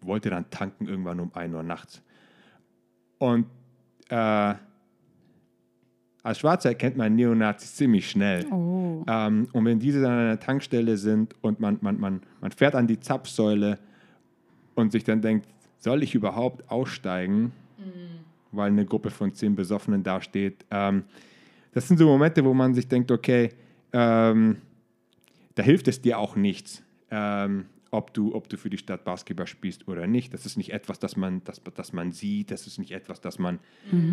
wollte 0.00 0.30
dann 0.30 0.48
tanken 0.50 0.86
irgendwann 0.86 1.20
um 1.20 1.34
1 1.34 1.54
Uhr 1.54 1.62
nachts. 1.62 2.02
Und 3.18 3.46
äh, 4.08 4.54
als 6.24 6.38
Schwarzer 6.38 6.70
erkennt 6.70 6.96
man 6.96 7.14
Neonazis 7.14 7.76
ziemlich 7.76 8.10
schnell. 8.10 8.46
Oh. 8.50 9.04
Ähm, 9.06 9.46
und 9.52 9.64
wenn 9.66 9.78
diese 9.78 10.00
dann 10.00 10.12
an 10.12 10.18
einer 10.20 10.40
Tankstelle 10.40 10.96
sind 10.96 11.34
und 11.42 11.60
man, 11.60 11.78
man, 11.82 12.00
man, 12.00 12.22
man 12.40 12.50
fährt 12.50 12.74
an 12.74 12.86
die 12.86 12.98
Zapfsäule 12.98 13.78
und 14.74 14.90
sich 14.90 15.04
dann 15.04 15.20
denkt, 15.20 15.46
soll 15.76 16.02
ich 16.02 16.14
überhaupt 16.14 16.68
aussteigen, 16.70 17.52
weil 18.52 18.68
eine 18.68 18.86
Gruppe 18.86 19.10
von 19.10 19.34
zehn 19.34 19.54
Besoffenen 19.54 20.02
dasteht. 20.02 20.64
Ähm, 20.70 21.04
das 21.72 21.88
sind 21.88 21.98
so 21.98 22.06
Momente, 22.06 22.42
wo 22.42 22.54
man 22.54 22.72
sich 22.72 22.88
denkt, 22.88 23.10
okay, 23.10 23.50
ähm, 23.92 24.56
da 25.54 25.62
hilft 25.62 25.88
es 25.88 26.00
dir 26.00 26.18
auch 26.18 26.36
nichts. 26.36 26.82
Ähm, 27.10 27.66
ob 27.94 28.12
du, 28.12 28.34
ob 28.34 28.48
du 28.48 28.56
für 28.56 28.70
die 28.70 28.78
Stadt 28.78 29.04
Basketball 29.04 29.46
spielst 29.46 29.86
oder 29.88 30.06
nicht. 30.06 30.34
Das 30.34 30.44
ist 30.46 30.56
nicht 30.56 30.72
etwas, 30.72 30.98
das 30.98 31.16
man, 31.16 31.42
das, 31.44 31.60
das 31.74 31.92
man 31.92 32.12
sieht, 32.12 32.50
das 32.50 32.66
ist 32.66 32.78
nicht 32.78 32.90
etwas, 32.90 33.20
das 33.20 33.38
man, 33.38 33.60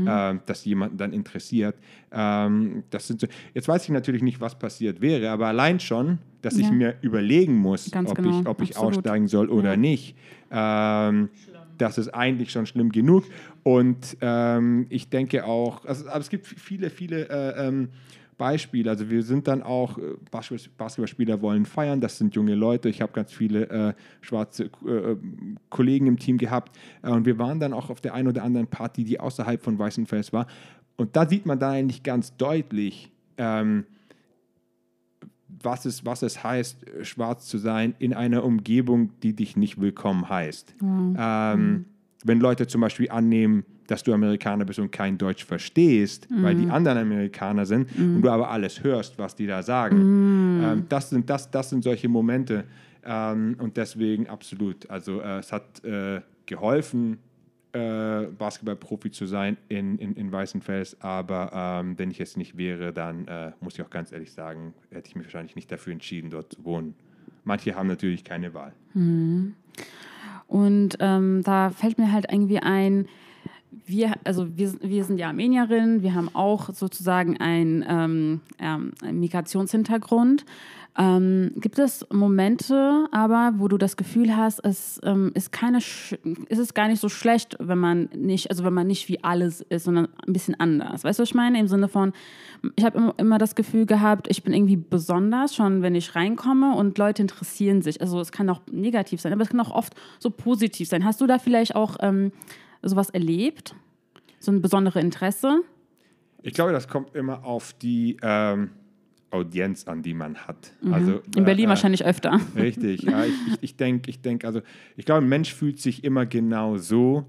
äh, 0.05 0.35
das 0.45 0.63
jemanden 0.65 0.97
dann 0.97 1.13
interessiert. 1.13 1.75
Ähm, 2.11 2.83
das 2.91 3.07
sind 3.07 3.21
so, 3.21 3.27
jetzt 3.53 3.67
weiß 3.67 3.83
ich 3.83 3.89
natürlich 3.89 4.21
nicht, 4.21 4.39
was 4.39 4.57
passiert 4.57 5.01
wäre, 5.01 5.29
aber 5.31 5.47
allein 5.47 5.79
schon, 5.79 6.19
dass 6.41 6.57
ich 6.57 6.67
Ja. 6.67 6.73
mir 6.73 6.95
überlegen 7.01 7.55
muss, 7.55 7.89
Ganz 7.91 8.09
ob, 8.09 8.17
genau, 8.17 8.29
ich, 8.41 8.47
ob 8.47 8.61
ich 8.61 8.69
absolut. 8.71 8.97
aussteigen 8.97 9.27
soll 9.27 9.49
oder 9.49 9.71
Ja. 9.71 9.77
nicht. 9.77 10.15
Ähm, 10.51 11.29
das 11.77 11.97
ist 11.97 12.09
eigentlich 12.09 12.51
schon 12.51 12.65
schlimm 12.67 12.91
genug. 12.91 13.23
Und 13.63 14.17
ähm, 14.21 14.85
ich 14.89 15.09
denke 15.09 15.45
auch, 15.45 15.85
also, 15.85 16.07
aber 16.07 16.19
es 16.19 16.29
gibt 16.29 16.45
viele, 16.45 16.89
viele 16.91 17.27
äh, 17.29 17.87
Beispiele. 18.41 18.89
Also 18.89 19.07
wir 19.11 19.21
sind 19.21 19.47
dann 19.47 19.61
auch, 19.61 19.99
äh, 19.99 20.01
Bas- 20.31 20.69
Basketballspieler 20.75 21.41
wollen 21.43 21.65
feiern, 21.67 22.01
das 22.01 22.17
sind 22.17 22.33
junge 22.33 22.55
Leute. 22.55 22.89
Ich 22.89 22.99
habe 22.99 23.11
ganz 23.13 23.31
viele 23.31 23.69
äh, 23.69 23.93
schwarze 24.21 24.63
äh, 24.65 25.15
Kollegen 25.69 26.07
im 26.07 26.17
Team 26.17 26.39
gehabt 26.39 26.75
äh, 27.03 27.11
und 27.11 27.27
wir 27.27 27.37
waren 27.37 27.59
dann 27.59 27.71
auch 27.71 27.91
auf 27.91 28.01
der 28.01 28.15
einen 28.15 28.27
oder 28.29 28.41
anderen 28.43 28.65
Party, 28.65 29.03
die 29.03 29.19
außerhalb 29.19 29.61
von 29.61 29.77
Weißenfels 29.77 30.33
war. 30.33 30.47
Und 30.97 31.15
da 31.15 31.29
sieht 31.29 31.45
man 31.45 31.59
dann 31.59 31.73
eigentlich 31.73 32.01
ganz 32.01 32.35
deutlich, 32.35 33.11
ähm, 33.37 33.85
was 35.63 35.85
es, 35.85 36.03
was 36.03 36.23
es 36.23 36.43
heißt, 36.43 36.87
äh, 36.87 37.05
schwarz 37.05 37.45
zu 37.47 37.59
sein 37.59 37.93
in 37.99 38.15
einer 38.15 38.43
Umgebung, 38.43 39.11
die 39.21 39.33
dich 39.35 39.55
nicht 39.55 39.79
willkommen 39.79 40.27
heißt. 40.29 40.75
Ähm, 40.81 41.85
Wenn 42.23 42.39
Leute 42.39 42.65
zum 42.65 42.81
Beispiel 42.81 43.11
annehmen, 43.11 43.65
dass 43.91 44.03
du 44.03 44.13
Amerikaner 44.13 44.63
bist 44.63 44.79
und 44.79 44.91
kein 44.91 45.17
Deutsch 45.17 45.43
verstehst, 45.43 46.27
weil 46.29 46.55
die 46.55 46.69
anderen 46.69 46.97
Amerikaner 46.99 47.65
sind 47.65 47.89
und 47.97 48.21
du 48.21 48.29
aber 48.29 48.49
alles 48.49 48.83
hörst, 48.83 49.17
was 49.19 49.35
die 49.35 49.47
da 49.47 49.61
sagen. 49.61 50.61
Ähm, 50.63 50.85
das, 50.87 51.09
sind, 51.09 51.29
das, 51.29 51.51
das 51.51 51.69
sind 51.69 51.83
solche 51.83 52.07
Momente 52.07 52.63
ähm, 53.05 53.55
und 53.59 53.77
deswegen 53.77 54.27
absolut. 54.27 54.89
Also 54.89 55.21
äh, 55.21 55.39
es 55.39 55.51
hat 55.51 55.83
äh, 55.83 56.21
geholfen, 56.45 57.17
äh, 57.73 58.27
Basketballprofi 58.37 59.11
zu 59.11 59.25
sein 59.25 59.57
in, 59.67 59.97
in, 59.97 60.13
in 60.15 60.31
Weißenfels, 60.31 61.01
aber 61.01 61.51
ähm, 61.53 61.97
wenn 61.97 62.11
ich 62.11 62.19
es 62.19 62.37
nicht 62.37 62.57
wäre, 62.57 62.93
dann 62.93 63.27
äh, 63.27 63.51
muss 63.59 63.75
ich 63.75 63.81
auch 63.81 63.89
ganz 63.89 64.11
ehrlich 64.11 64.31
sagen, 64.31 64.73
hätte 64.91 65.09
ich 65.09 65.15
mich 65.15 65.25
wahrscheinlich 65.25 65.55
nicht 65.55 65.71
dafür 65.71 65.93
entschieden, 65.93 66.29
dort 66.29 66.53
zu 66.53 66.63
wohnen. 66.63 66.95
Manche 67.43 67.75
haben 67.75 67.87
natürlich 67.87 68.23
keine 68.23 68.53
Wahl. 68.53 68.73
Und 70.47 70.97
ähm, 70.99 71.41
da 71.43 71.69
fällt 71.69 71.97
mir 71.97 72.11
halt 72.11 72.27
irgendwie 72.29 72.59
ein, 72.59 73.07
wir, 73.85 74.13
also 74.23 74.47
wir, 74.57 74.73
wir 74.81 75.03
sind 75.03 75.17
ja 75.17 75.27
Armenierinnen, 75.27 76.01
wir 76.01 76.13
haben 76.13 76.29
auch 76.33 76.73
sozusagen 76.73 77.37
einen, 77.37 77.85
ähm, 77.87 78.41
ähm, 78.59 78.91
einen 79.01 79.19
Migrationshintergrund. 79.19 80.45
Ähm, 80.97 81.53
gibt 81.55 81.79
es 81.79 82.05
Momente 82.11 83.07
aber, 83.13 83.53
wo 83.55 83.69
du 83.69 83.77
das 83.77 83.95
Gefühl 83.95 84.35
hast, 84.35 84.59
es, 84.65 84.99
ähm, 85.05 85.31
ist 85.35 85.53
keine, 85.53 85.79
sch- 85.79 86.17
es 86.49 86.59
ist 86.59 86.73
gar 86.75 86.89
nicht 86.89 86.99
so 86.99 87.07
schlecht, 87.07 87.55
wenn 87.61 87.77
man 87.77 88.09
nicht, 88.13 88.49
also 88.49 88.65
wenn 88.65 88.73
man 88.73 88.87
nicht 88.87 89.07
wie 89.07 89.23
alles 89.23 89.61
ist, 89.61 89.85
sondern 89.85 90.09
ein 90.27 90.33
bisschen 90.33 90.59
anders. 90.59 91.05
Weißt 91.05 91.17
du, 91.17 91.21
was 91.23 91.29
ich 91.29 91.33
meine? 91.35 91.57
Im 91.61 91.69
Sinne 91.69 91.87
von, 91.87 92.11
ich 92.75 92.83
habe 92.83 92.97
immer, 92.97 93.13
immer 93.17 93.37
das 93.37 93.55
Gefühl 93.55 93.85
gehabt, 93.85 94.27
ich 94.29 94.43
bin 94.43 94.51
irgendwie 94.53 94.75
besonders, 94.75 95.55
schon 95.55 95.81
wenn 95.81 95.95
ich 95.95 96.13
reinkomme 96.13 96.75
und 96.75 96.97
Leute 96.97 97.21
interessieren 97.21 97.81
sich. 97.81 98.01
Also 98.01 98.19
es 98.19 98.33
kann 98.33 98.49
auch 98.49 98.59
negativ 98.69 99.21
sein, 99.21 99.31
aber 99.31 99.43
es 99.43 99.49
kann 99.49 99.61
auch 99.61 99.71
oft 99.71 99.95
so 100.19 100.29
positiv 100.29 100.89
sein. 100.89 101.05
Hast 101.05 101.21
du 101.21 101.25
da 101.25 101.39
vielleicht 101.39 101.73
auch 101.73 101.95
ähm, 102.01 102.33
sowas 102.81 103.09
erlebt? 103.09 103.75
So 104.39 104.51
ein 104.51 104.61
besonderes 104.61 105.01
Interesse? 105.03 105.61
Ich 106.41 106.53
glaube, 106.53 106.71
das 106.71 106.87
kommt 106.87 107.15
immer 107.15 107.45
auf 107.45 107.73
die 107.73 108.17
ähm, 108.21 108.71
Audienz 109.29 109.85
an, 109.87 110.01
die 110.01 110.13
man 110.13 110.35
hat. 110.35 110.73
Also, 110.91 111.11
Mhm. 111.11 111.21
In 111.37 111.45
Berlin 111.45 111.65
äh, 111.65 111.69
wahrscheinlich 111.69 112.03
öfter. 112.05 112.39
Richtig. 112.55 113.03
Ja, 113.03 113.23
ich 113.25 113.33
ich, 113.47 113.57
ich 113.61 113.75
denke, 113.75 114.09
ich 114.09 114.21
denk, 114.21 114.43
also 114.45 114.61
ich 114.97 115.05
glaube, 115.05 115.23
ein 115.23 115.29
Mensch 115.29 115.53
fühlt 115.53 115.79
sich 115.79 116.03
immer 116.03 116.25
genau 116.25 116.77
so, 116.77 117.25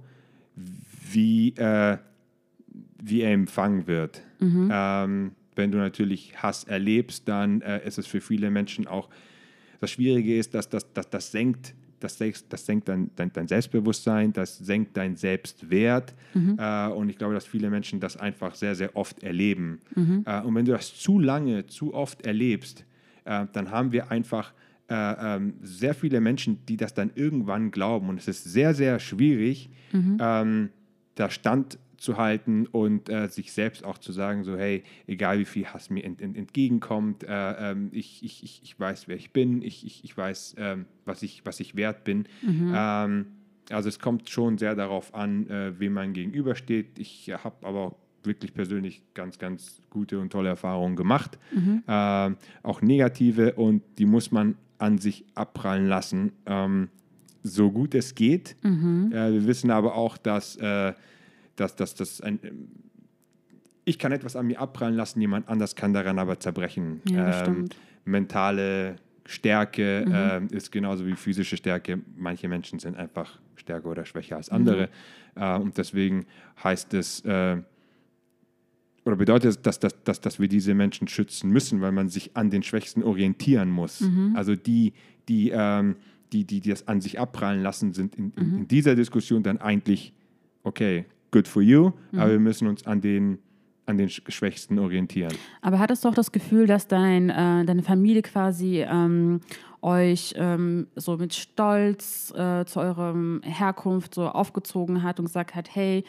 wie, 1.11 1.51
äh, 1.57 1.99
wie 3.03 3.21
er 3.21 3.33
empfangen 3.33 3.87
wird. 3.87 4.23
Ähm, 4.41 5.33
wenn 5.55 5.71
du 5.71 5.79
natürlich 5.79 6.43
Hass 6.43 6.65
erlebst, 6.65 7.29
dann 7.29 7.61
äh, 7.61 7.87
ist 7.87 7.99
es 7.99 8.07
für 8.07 8.21
viele 8.21 8.51
Menschen 8.51 8.87
auch, 8.89 9.09
das 9.81 9.91
Schwierige 9.91 10.37
ist, 10.37 10.55
dass 10.55 10.69
das, 10.69 10.93
das, 10.93 11.11
das 11.11 11.31
senkt, 11.31 11.75
das, 12.03 12.19
senkt- 12.19 12.45
das 12.51 12.67
senkt 12.67 12.89
dein, 12.89 13.11
dein, 13.17 13.33
dein 13.33 13.49
Selbstbewusstsein, 13.49 14.33
das 14.33 14.59
senkt 14.59 14.97
dein 14.97 15.17
Selbstwert. 15.17 16.15
Äh, 16.35 16.89
und 16.89 17.09
ich 17.09 17.19
glaube, 17.19 17.35
dass 17.35 17.47
viele 17.47 17.71
Menschen 17.71 18.01
das 18.01 18.17
einfach 18.17 18.55
sehr, 18.55 18.75
sehr 18.75 18.97
oft 18.97 19.23
erleben. 19.23 19.81
Äh, 20.27 20.43
und 20.43 20.55
wenn 20.55 20.65
du 20.65 20.73
das 20.73 20.95
zu 20.95 21.19
lange, 21.19 21.67
zu 21.67 21.95
oft 21.95 22.25
erlebst, 22.27 22.85
äh, 23.25 23.47
dann 23.53 23.71
haben 23.71 23.93
wir 23.93 24.11
einfach 24.11 24.53
äh, 24.89 24.95
ähm, 25.37 25.55
sehr 25.63 25.95
viele 25.95 26.21
Menschen, 26.21 26.59
die 26.69 26.77
das 26.77 26.93
dann 26.93 27.11
irgendwann 27.15 27.71
glauben. 27.71 28.09
Und 28.09 28.19
es 28.19 28.29
ist 28.29 28.45
sehr, 28.45 28.75
sehr 28.75 28.99
schwierig, 28.99 29.71
ähm, 30.21 30.69
da 31.15 31.31
Stand 31.31 31.79
zu 32.03 32.17
halten 32.17 32.67
und 32.67 33.09
äh, 33.09 33.29
sich 33.29 33.53
selbst 33.53 33.85
auch 33.85 33.97
zu 33.97 34.11
sagen, 34.11 34.43
so 34.43 34.57
hey, 34.57 34.83
egal 35.07 35.39
wie 35.39 35.45
viel 35.45 35.67
Hass 35.67 35.89
mir 35.89 36.05
ent, 36.05 36.21
ent, 36.21 36.37
entgegenkommt, 36.37 37.23
äh, 37.23 37.71
ähm, 37.71 37.91
ich, 37.93 38.25
ich, 38.25 38.61
ich, 38.63 38.79
weiß, 38.79 39.07
wer 39.07 39.17
ich 39.17 39.33
bin, 39.33 39.63
ich, 39.63 39.87
ich, 39.87 40.03
ich 40.03 40.17
weiß, 40.17 40.57
ähm, 40.59 40.87
was, 41.05 41.23
ich, 41.23 41.47
was 41.47 41.61
ich 41.61 41.77
wert 41.77 42.03
bin. 42.03 42.27
Ähm, 42.75 43.27
also 43.71 43.89
es 43.89 44.01
kommt 44.01 44.29
schon 44.29 44.59
sehr 44.59 44.75
darauf 44.75 45.15
an, 45.15 45.49
äh, 45.49 45.79
wem 45.79 45.93
man 45.93 46.13
gegenübersteht. 46.13 46.99
Ich 46.99 47.31
habe 47.33 47.65
aber 47.65 47.95
wirklich 48.25 48.53
persönlich 48.53 49.03
ganz, 49.15 49.39
ganz 49.39 49.81
gute 49.89 50.19
und 50.19 50.31
tolle 50.31 50.49
Erfahrungen 50.49 50.97
gemacht. 50.97 51.39
Ähm, 51.87 52.37
auch 52.65 52.83
negative 52.83 53.55
und 53.55 53.83
die 53.99 54.07
muss 54.07 54.33
man 54.33 54.57
an 54.79 54.99
sich 54.99 55.25
abprallen 55.37 55.87
lassen, 55.87 56.33
ähm, 56.47 56.89
so 57.45 57.71
gut 57.71 57.95
es 57.95 58.17
geht. 58.17 58.57
Äh, 59.13 59.33
wir 59.33 59.47
wissen 59.47 59.71
aber 59.71 59.95
auch, 59.95 60.17
dass, 60.17 60.57
äh, 60.57 60.95
dass, 61.57 61.77
dass, 61.77 61.95
dass 61.95 62.21
ein, 62.21 62.39
ich 63.85 63.99
kann 63.99 64.13
etwas 64.13 64.37
an 64.37 64.47
mir 64.47 64.61
abprallen 64.61 64.97
lassen, 64.97 65.21
jemand 65.21 65.49
anders 65.49 65.75
kann 65.75 65.93
daran 65.93 66.19
aber 66.19 66.39
zerbrechen. 66.41 67.01
Ja, 67.09 67.27
das 67.27 67.49
Ähm, 67.49 67.69
mentale 68.05 68.97
Stärke 69.25 70.05
ähm, 70.13 70.49
ist 70.51 70.73
genauso 70.73 71.07
wie 71.07 71.15
physische 71.15 71.57
Stärke. 71.57 72.01
Manche 72.17 72.49
Menschen 72.49 72.79
sind 72.79 72.97
einfach 72.97 73.41
stärker 73.57 73.89
oder 73.89 74.05
schwächer 74.05 74.37
als 74.37 74.49
andere. 74.49 74.89
Äh, 75.37 75.59
und 75.59 75.79
deswegen 75.79 76.27
heißt 76.63 76.95
es, 76.95 77.21
äh, 77.25 77.59
oder 79.05 79.17
bedeutet 79.17 79.51
es, 79.51 79.63
dass, 79.63 79.81
dass, 79.81 80.03
dass, 80.05 80.21
dass 80.21 80.39
wir 80.39 80.49
diese 80.49 80.75
Menschen 80.75 81.09
schützen 81.09 81.51
müssen, 81.51 81.81
weil 81.81 81.93
man 81.93 82.09
sich 82.09 82.37
an 82.37 82.51
den 82.51 82.63
Schwächsten 82.63 83.03
orientieren 83.03 83.69
muss. 83.69 84.01
Also 84.37 84.55
die, 84.55 84.93
die, 85.29 85.51
ähm, 85.51 85.97
die, 86.33 86.45
die, 86.45 86.61
die 86.61 86.71
das 86.71 86.87
an 86.87 87.01
sich 87.01 87.19
abprallen 87.19 87.63
lassen, 87.63 87.93
sind 87.93 88.15
in, 88.15 88.33
in, 88.37 88.59
in 88.59 88.69
dieser 88.69 88.95
Diskussion 88.95 89.43
dann 89.43 89.59
eigentlich, 89.59 90.13
okay, 90.63 91.05
good 91.33 91.49
for 91.49 91.63
you, 91.63 91.91
aber 92.13 92.31
wir 92.31 92.39
müssen 92.39 92.69
uns 92.69 92.87
an 92.87 93.01
den, 93.01 93.39
an 93.87 93.99
den 93.99 94.09
Sch- 94.09 94.31
Schwächsten 94.31 94.79
orientieren. 94.79 95.33
Aber 95.61 95.81
hattest 95.81 96.05
du 96.05 96.09
auch 96.11 96.15
das 96.15 96.31
Gefühl, 96.31 96.67
dass 96.69 96.87
dein, 96.87 97.31
äh, 97.31 97.65
deine 97.65 97.83
Familie 97.83 98.23
quasi 98.23 98.85
ähm, 98.87 99.41
euch 99.81 100.35
ähm, 100.37 100.87
so 100.95 101.17
mit 101.17 101.35
Stolz 101.35 102.33
äh, 102.37 102.65
zu 102.67 102.79
eurer 102.79 103.17
Herkunft 103.43 104.15
so 104.15 104.29
aufgezogen 104.29 105.03
hat 105.03 105.19
und 105.19 105.25
gesagt 105.25 105.57
hat, 105.57 105.75
hey, 105.75 106.05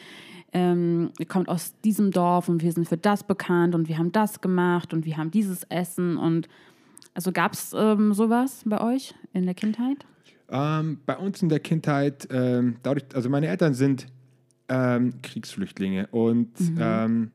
ähm, 0.52 1.10
ihr 1.18 1.26
kommt 1.26 1.48
aus 1.48 1.74
diesem 1.84 2.12
Dorf 2.12 2.48
und 2.48 2.62
wir 2.62 2.70
sind 2.70 2.88
für 2.88 2.96
das 2.96 3.24
bekannt 3.24 3.74
und 3.74 3.88
wir 3.88 3.98
haben 3.98 4.12
das 4.12 4.40
gemacht 4.40 4.94
und 4.94 5.04
wir 5.04 5.16
haben 5.16 5.32
dieses 5.32 5.64
Essen 5.64 6.16
und 6.16 6.46
also 7.14 7.32
gab 7.32 7.54
es 7.54 7.72
ähm, 7.76 8.12
sowas 8.12 8.62
bei 8.64 8.80
euch 8.80 9.14
in 9.32 9.46
der 9.46 9.54
Kindheit? 9.54 10.04
Ähm, 10.48 10.98
bei 11.06 11.16
uns 11.16 11.42
in 11.42 11.48
der 11.48 11.60
Kindheit, 11.60 12.28
ähm, 12.30 12.76
dadurch, 12.82 13.04
also 13.14 13.28
meine 13.30 13.48
Eltern 13.48 13.74
sind 13.74 14.06
ähm, 14.68 15.20
Kriegsflüchtlinge 15.22 16.08
und 16.08 16.50
ähm, 16.78 17.30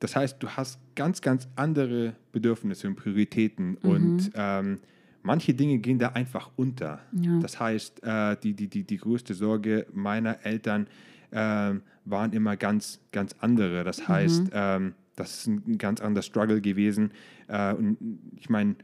das 0.00 0.14
heißt, 0.14 0.42
du 0.42 0.48
hast 0.48 0.78
ganz, 0.94 1.20
ganz 1.20 1.48
andere 1.56 2.14
Bedürfnisse 2.32 2.86
und 2.86 2.96
Prioritäten 2.96 3.76
und 3.78 4.30
ähm, 4.34 4.78
manche 5.22 5.54
Dinge 5.54 5.78
gehen 5.78 5.98
da 5.98 6.10
einfach 6.10 6.50
unter. 6.56 7.00
Das 7.40 7.58
heißt, 7.58 8.02
äh, 8.04 8.36
die, 8.42 8.54
die, 8.54 8.68
die, 8.68 8.84
die 8.84 8.96
größte 8.96 9.34
Sorge 9.34 9.86
meiner 9.92 10.44
Eltern 10.44 10.86
ähm, 11.32 11.82
waren 12.04 12.32
immer 12.32 12.56
ganz, 12.56 13.00
ganz 13.12 13.34
andere. 13.40 13.84
Das 13.84 14.08
heißt, 14.08 14.50
ähm, 14.52 14.94
das 15.16 15.40
ist 15.40 15.46
ein, 15.48 15.62
ein 15.66 15.78
ganz 15.78 16.00
anderer 16.00 16.22
Struggle 16.22 16.60
gewesen. 16.60 17.10
Äh, 17.48 17.74
und 17.74 17.98
ich 18.36 18.48
meine, 18.48 18.76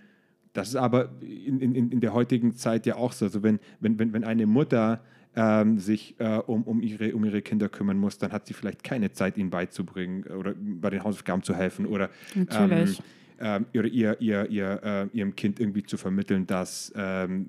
das 0.52 0.68
ist 0.68 0.76
aber 0.76 1.10
in, 1.20 1.60
in, 1.60 1.90
in 1.90 2.00
der 2.00 2.12
heutigen 2.12 2.54
Zeit 2.54 2.86
ja 2.86 2.96
auch 2.96 3.12
so. 3.12 3.24
Also 3.24 3.42
wenn, 3.42 3.60
wenn, 3.80 3.98
wenn, 3.98 4.12
wenn 4.12 4.24
eine 4.24 4.46
Mutter 4.46 5.02
ähm, 5.36 5.78
sich 5.78 6.14
äh, 6.18 6.38
um, 6.38 6.62
um, 6.64 6.80
ihre, 6.80 7.14
um 7.14 7.24
ihre 7.24 7.42
Kinder 7.42 7.68
kümmern 7.68 7.98
muss, 7.98 8.18
dann 8.18 8.32
hat 8.32 8.46
sie 8.46 8.54
vielleicht 8.54 8.84
keine 8.84 9.12
Zeit, 9.12 9.36
ihnen 9.36 9.50
beizubringen 9.50 10.24
oder 10.24 10.54
bei 10.56 10.90
den 10.90 11.04
Hausaufgaben 11.04 11.42
zu 11.42 11.54
helfen 11.54 11.86
oder, 11.86 12.10
ähm, 12.34 12.94
ähm, 13.40 13.66
oder 13.74 13.88
ihr, 13.88 14.20
ihr, 14.20 14.50
ihr, 14.50 14.80
äh, 14.82 15.16
ihrem 15.16 15.34
Kind 15.34 15.60
irgendwie 15.60 15.82
zu 15.82 15.96
vermitteln, 15.96 16.46
dass 16.46 16.92
ähm, 16.96 17.46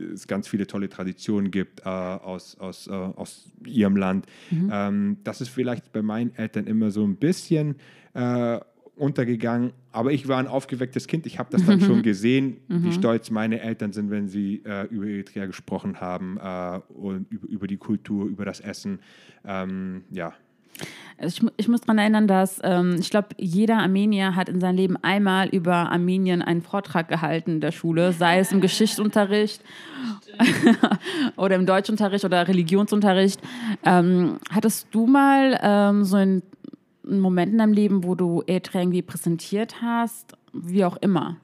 es 0.00 0.26
ganz 0.26 0.48
viele 0.48 0.66
tolle 0.66 0.88
Traditionen 0.88 1.50
gibt 1.50 1.80
äh, 1.80 1.88
aus, 1.88 2.56
aus, 2.58 2.86
äh, 2.86 2.92
aus 2.92 3.50
ihrem 3.66 3.96
Land. 3.96 4.26
Ähm, 4.70 5.18
das 5.24 5.40
ist 5.40 5.48
vielleicht 5.48 5.92
bei 5.92 6.02
meinen 6.02 6.34
Eltern 6.36 6.66
immer 6.66 6.90
so 6.90 7.04
ein 7.04 7.16
bisschen 7.16 7.76
äh, 8.14 8.60
untergegangen. 8.96 9.72
Aber 9.98 10.12
ich 10.12 10.28
war 10.28 10.38
ein 10.38 10.46
aufgewecktes 10.46 11.08
Kind. 11.08 11.26
Ich 11.26 11.40
habe 11.40 11.50
das 11.50 11.66
dann 11.66 11.80
schon 11.80 12.02
gesehen, 12.04 12.58
wie 12.68 12.92
stolz 12.92 13.30
meine 13.30 13.60
Eltern 13.60 13.92
sind, 13.92 14.12
wenn 14.12 14.28
sie 14.28 14.62
äh, 14.64 14.86
über 14.86 15.06
Eritrea 15.06 15.46
gesprochen 15.46 16.00
haben 16.00 16.38
äh, 16.40 16.78
und 16.92 17.26
über, 17.32 17.48
über 17.48 17.66
die 17.66 17.78
Kultur, 17.78 18.26
über 18.26 18.44
das 18.44 18.60
Essen. 18.60 19.00
Ähm, 19.44 20.04
ja, 20.12 20.34
Also 21.18 21.46
ich, 21.46 21.52
ich 21.56 21.68
muss 21.68 21.80
daran 21.80 21.98
erinnern, 21.98 22.28
dass 22.28 22.60
ähm, 22.62 22.96
ich 23.00 23.10
glaube, 23.10 23.28
jeder 23.38 23.78
Armenier 23.78 24.36
hat 24.36 24.48
in 24.48 24.60
seinem 24.60 24.76
Leben 24.76 24.96
einmal 25.02 25.48
über 25.48 25.90
Armenien 25.90 26.42
einen 26.42 26.62
Vortrag 26.62 27.08
gehalten 27.08 27.54
in 27.54 27.60
der 27.60 27.72
Schule, 27.72 28.12
sei 28.12 28.38
es 28.38 28.52
im 28.52 28.60
Geschichtsunterricht 28.60 29.60
oder 31.36 31.56
im 31.56 31.66
Deutschunterricht 31.66 32.24
oder 32.24 32.46
Religionsunterricht. 32.46 33.40
Ähm, 33.84 34.38
hattest 34.50 34.86
du 34.92 35.06
mal 35.06 35.58
ähm, 35.60 36.04
so 36.04 36.16
einen, 36.16 36.42
einen 37.08 37.20
Moment 37.20 37.52
in 37.52 37.58
deinem 37.58 37.72
Leben, 37.72 38.04
wo 38.04 38.14
du 38.14 38.42
Eritrea 38.46 38.82
irgendwie 38.82 39.02
präsentiert 39.02 39.82
hast, 39.82 40.36
wie 40.52 40.84
auch 40.84 40.96
immer? 40.98 41.36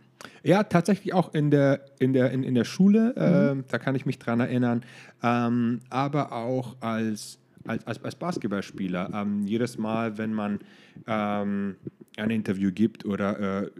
Ja, 0.42 0.62
tatsächlich 0.62 1.14
auch 1.14 1.34
in 1.34 1.50
der, 1.50 1.84
in 1.98 2.12
der, 2.12 2.30
in, 2.30 2.42
in 2.44 2.54
der 2.54 2.64
Schule, 2.64 3.14
ähm, 3.16 3.64
da 3.68 3.78
kann 3.78 3.94
ich 3.94 4.06
mich 4.06 4.18
dran 4.18 4.40
erinnern, 4.40 4.82
ähm, 5.22 5.80
aber 5.90 6.32
auch 6.32 6.76
als, 6.80 7.38
als, 7.66 7.86
als, 7.86 8.02
als 8.02 8.14
Basketballspieler. 8.14 9.10
Ähm, 9.12 9.46
jedes 9.46 9.78
Mal, 9.78 10.18
wenn 10.18 10.32
man 10.32 10.60
ähm, 11.06 11.76
ein 12.16 12.30
Interview 12.30 12.72
gibt 12.72 13.04
oder 13.04 13.64
äh, 13.64 13.70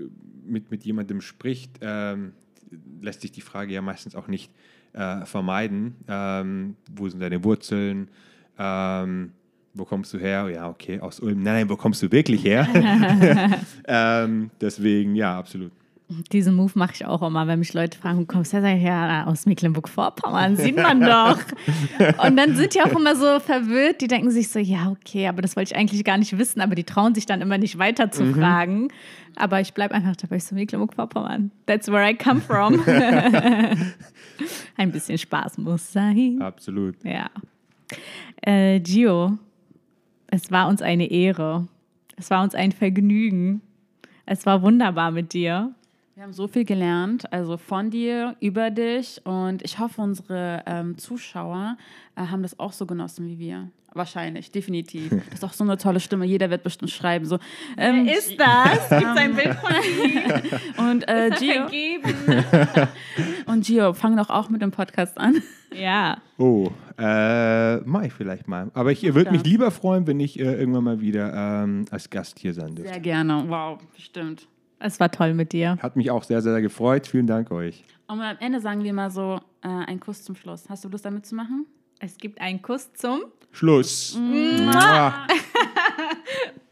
mit, 0.47 0.71
mit 0.71 0.85
jemandem 0.85 1.21
spricht, 1.21 1.79
ähm, 1.81 2.33
lässt 3.01 3.21
sich 3.21 3.33
die 3.33 3.41
Frage 3.41 3.73
ja 3.73 3.83
meistens 3.83 4.15
auch 4.15 4.29
nicht 4.29 4.51
äh, 4.93 5.25
vermeiden. 5.25 5.97
Ähm, 6.09 6.77
wo 6.95 7.09
sind 7.09 7.21
deine 7.21 7.45
Wurzeln? 7.45 8.09
Ähm, 8.59 9.33
wo 9.75 9.85
kommst 9.85 10.15
du 10.15 10.19
her? 10.19 10.49
Ja, 10.49 10.69
okay, 10.69 11.01
aus 11.01 11.21
Ulm. 11.21 11.43
Nein, 11.43 11.55
nein, 11.55 11.69
wo 11.69 11.77
kommst 11.77 12.03
du 12.03 12.11
wirklich 12.11 12.45
her? 12.45 12.67
ähm, 13.89 14.51
deswegen, 14.61 15.17
ja, 15.17 15.39
absolut. 15.39 15.73
Diesen 16.33 16.55
Move 16.55 16.73
mache 16.75 16.93
ich 16.95 17.07
auch 17.07 17.23
immer, 17.23 17.47
wenn 17.47 17.59
mich 17.59 17.73
Leute 17.73 17.99
fragen, 17.99 18.21
wo 18.21 18.25
kommst 18.27 18.53
du 18.53 18.59
her? 18.59 18.63
Sag 18.63 18.77
ich, 18.77 18.83
ja, 18.83 19.25
aus 19.27 19.47
Mecklenburg-Vorpommern, 19.47 20.57
sieht 20.57 20.77
man 20.77 21.01
doch. 21.03 21.39
Und 22.25 22.37
dann 22.37 22.55
sind 22.57 22.75
die 22.75 22.83
auch 22.83 22.93
immer 22.93 23.17
so 23.17 23.41
verwirrt, 23.41 24.03
die 24.03 24.07
denken 24.07 24.31
sich 24.31 24.51
so, 24.51 24.59
ja, 24.59 24.91
okay, 24.91 25.27
aber 25.27 25.41
das 25.43 25.57
wollte 25.57 25.73
ich 25.73 25.77
eigentlich 25.79 26.05
gar 26.05 26.19
nicht 26.19 26.37
wissen, 26.37 26.61
aber 26.61 26.75
die 26.75 26.85
trauen 26.85 27.15
sich 27.15 27.27
dann 27.27 27.41
immer 27.41 27.57
nicht 27.59 27.79
weiter 27.79 28.11
zu 28.11 28.33
fragen. 28.35 28.89
Aber 29.37 29.61
ich 29.61 29.73
bleibe 29.73 29.95
einfach 29.95 30.15
dabei, 30.15 30.39
so 30.39 30.55
Mecklenburg-Vorpommern. 30.55 31.51
That's 31.67 31.89
where 31.89 32.09
I 32.09 32.15
come 32.15 32.41
from. 32.41 32.81
Ein 34.77 34.93
bisschen 34.93 35.19
Spaß 35.19 35.59
muss 35.59 35.91
sein. 35.91 36.41
Absolut. 36.41 36.97
Ja. 37.03 37.31
Äh, 38.43 38.79
Gio, 38.81 39.39
es 40.35 40.51
war 40.51 40.67
uns 40.67 40.83
eine 40.83 41.11
Ehre. 41.11 41.69
Es 42.17 42.29
war 42.29 42.43
uns 42.43 42.57
ein 42.57 42.73
Vergnügen. 42.73 43.61
Es 44.27 44.47
war 44.47 44.63
wunderbar 44.63 45.13
mit 45.13 45.33
dir. 45.33 45.73
Wir 46.17 46.25
haben 46.25 46.33
so 46.33 46.49
viel 46.49 46.65
gelernt, 46.65 47.33
also 47.33 47.57
von 47.57 47.91
dir, 47.91 48.37
über 48.41 48.71
dich 48.71 49.21
und 49.25 49.63
ich 49.63 49.79
hoffe, 49.81 50.01
unsere 50.01 50.63
ähm, 50.67 50.97
Zuschauer 50.97 51.77
äh, 52.17 52.23
haben 52.27 52.43
das 52.43 52.59
auch 52.59 52.73
so 52.73 52.87
genossen 52.87 53.27
wie 53.27 53.39
wir. 53.39 53.69
Wahrscheinlich, 53.95 54.51
definitiv. 54.51 55.11
Das 55.31 55.35
ist 55.35 55.45
auch 55.45 55.53
so 55.53 55.65
eine 55.65 55.79
tolle 55.79 56.01
Stimme. 56.01 56.27
Jeder 56.27 56.51
wird 56.51 56.63
bestimmt 56.63 56.91
schreiben. 56.91 57.25
So, 57.25 57.39
ähm, 57.77 58.07
ist 58.07 58.39
das? 58.39 58.89
Gibt 58.99 59.11
es 59.11 59.17
ein 59.17 59.35
Bild 59.35 59.55
von 59.55 59.73
dir? 59.83 60.61
und 60.79 61.09
äh, 61.09 61.31
Gio? 61.39 61.67
Und 63.47 63.65
Gio, 63.67 63.93
fang 63.95 64.17
doch 64.17 64.31
auch 64.31 64.49
mit 64.49 64.63
dem 64.63 64.71
Podcast 64.71 65.17
an. 65.19 65.43
Ja. 65.75 66.19
Oh, 66.39 66.71
äh, 66.99 67.77
mach 67.79 68.03
ich 68.03 68.13
vielleicht 68.13 68.49
mal. 68.49 68.71
Aber 68.75 68.93
ich 68.93 69.03
würde 69.15 69.31
mich 69.31 69.45
lieber 69.45 69.71
freuen, 69.71 70.07
wenn 70.07 70.21
ich 70.21 70.39
äh, 70.39 70.55
irgendwann 70.55 70.85
mal 70.85 71.01
wieder 71.01 71.33
ähm, 71.65 71.85
als 71.91 72.11
Gast 72.11 72.39
hier 72.39 72.55
sein 72.55 72.75
dürfte. 72.75 72.93
Sehr 72.93 73.01
gerne. 73.01 73.45
Wow, 73.49 73.79
bestimmt. 73.95 74.49
Es 74.79 75.01
war 75.01 75.11
toll 75.11 75.35
mit 75.35 75.53
dir. 75.53 75.79
Hat 75.81 75.97
mich 75.97 76.11
auch 76.11 76.25
sehr, 76.25 76.43
sehr 76.43 76.61
gefreut. 76.61 77.07
Vielen 77.07 77.27
Dank 77.27 77.51
euch. 77.51 77.85
Und 78.07 78.21
am 78.21 78.37
Ende 78.39 78.61
sagen 78.61 78.85
wir 78.85 78.93
mal 78.93 79.11
so 79.11 79.41
äh, 79.63 79.69
einen 79.69 80.01
Kuss 80.01 80.23
zum 80.23 80.37
Schluss. 80.37 80.69
Hast 80.69 80.85
du 80.85 80.89
Lust 80.89 81.05
damit 81.05 81.27
zu 81.27 81.35
machen? 81.35 81.67
Es 82.01 82.19
gibt 82.19 82.41
einen 82.41 82.61
Kuss 82.61 82.93
zum. 82.93 83.23
Schluss. 83.55 84.15
Mm. 84.17 84.65
Mua. 84.67 84.73
Mua. 84.73 85.27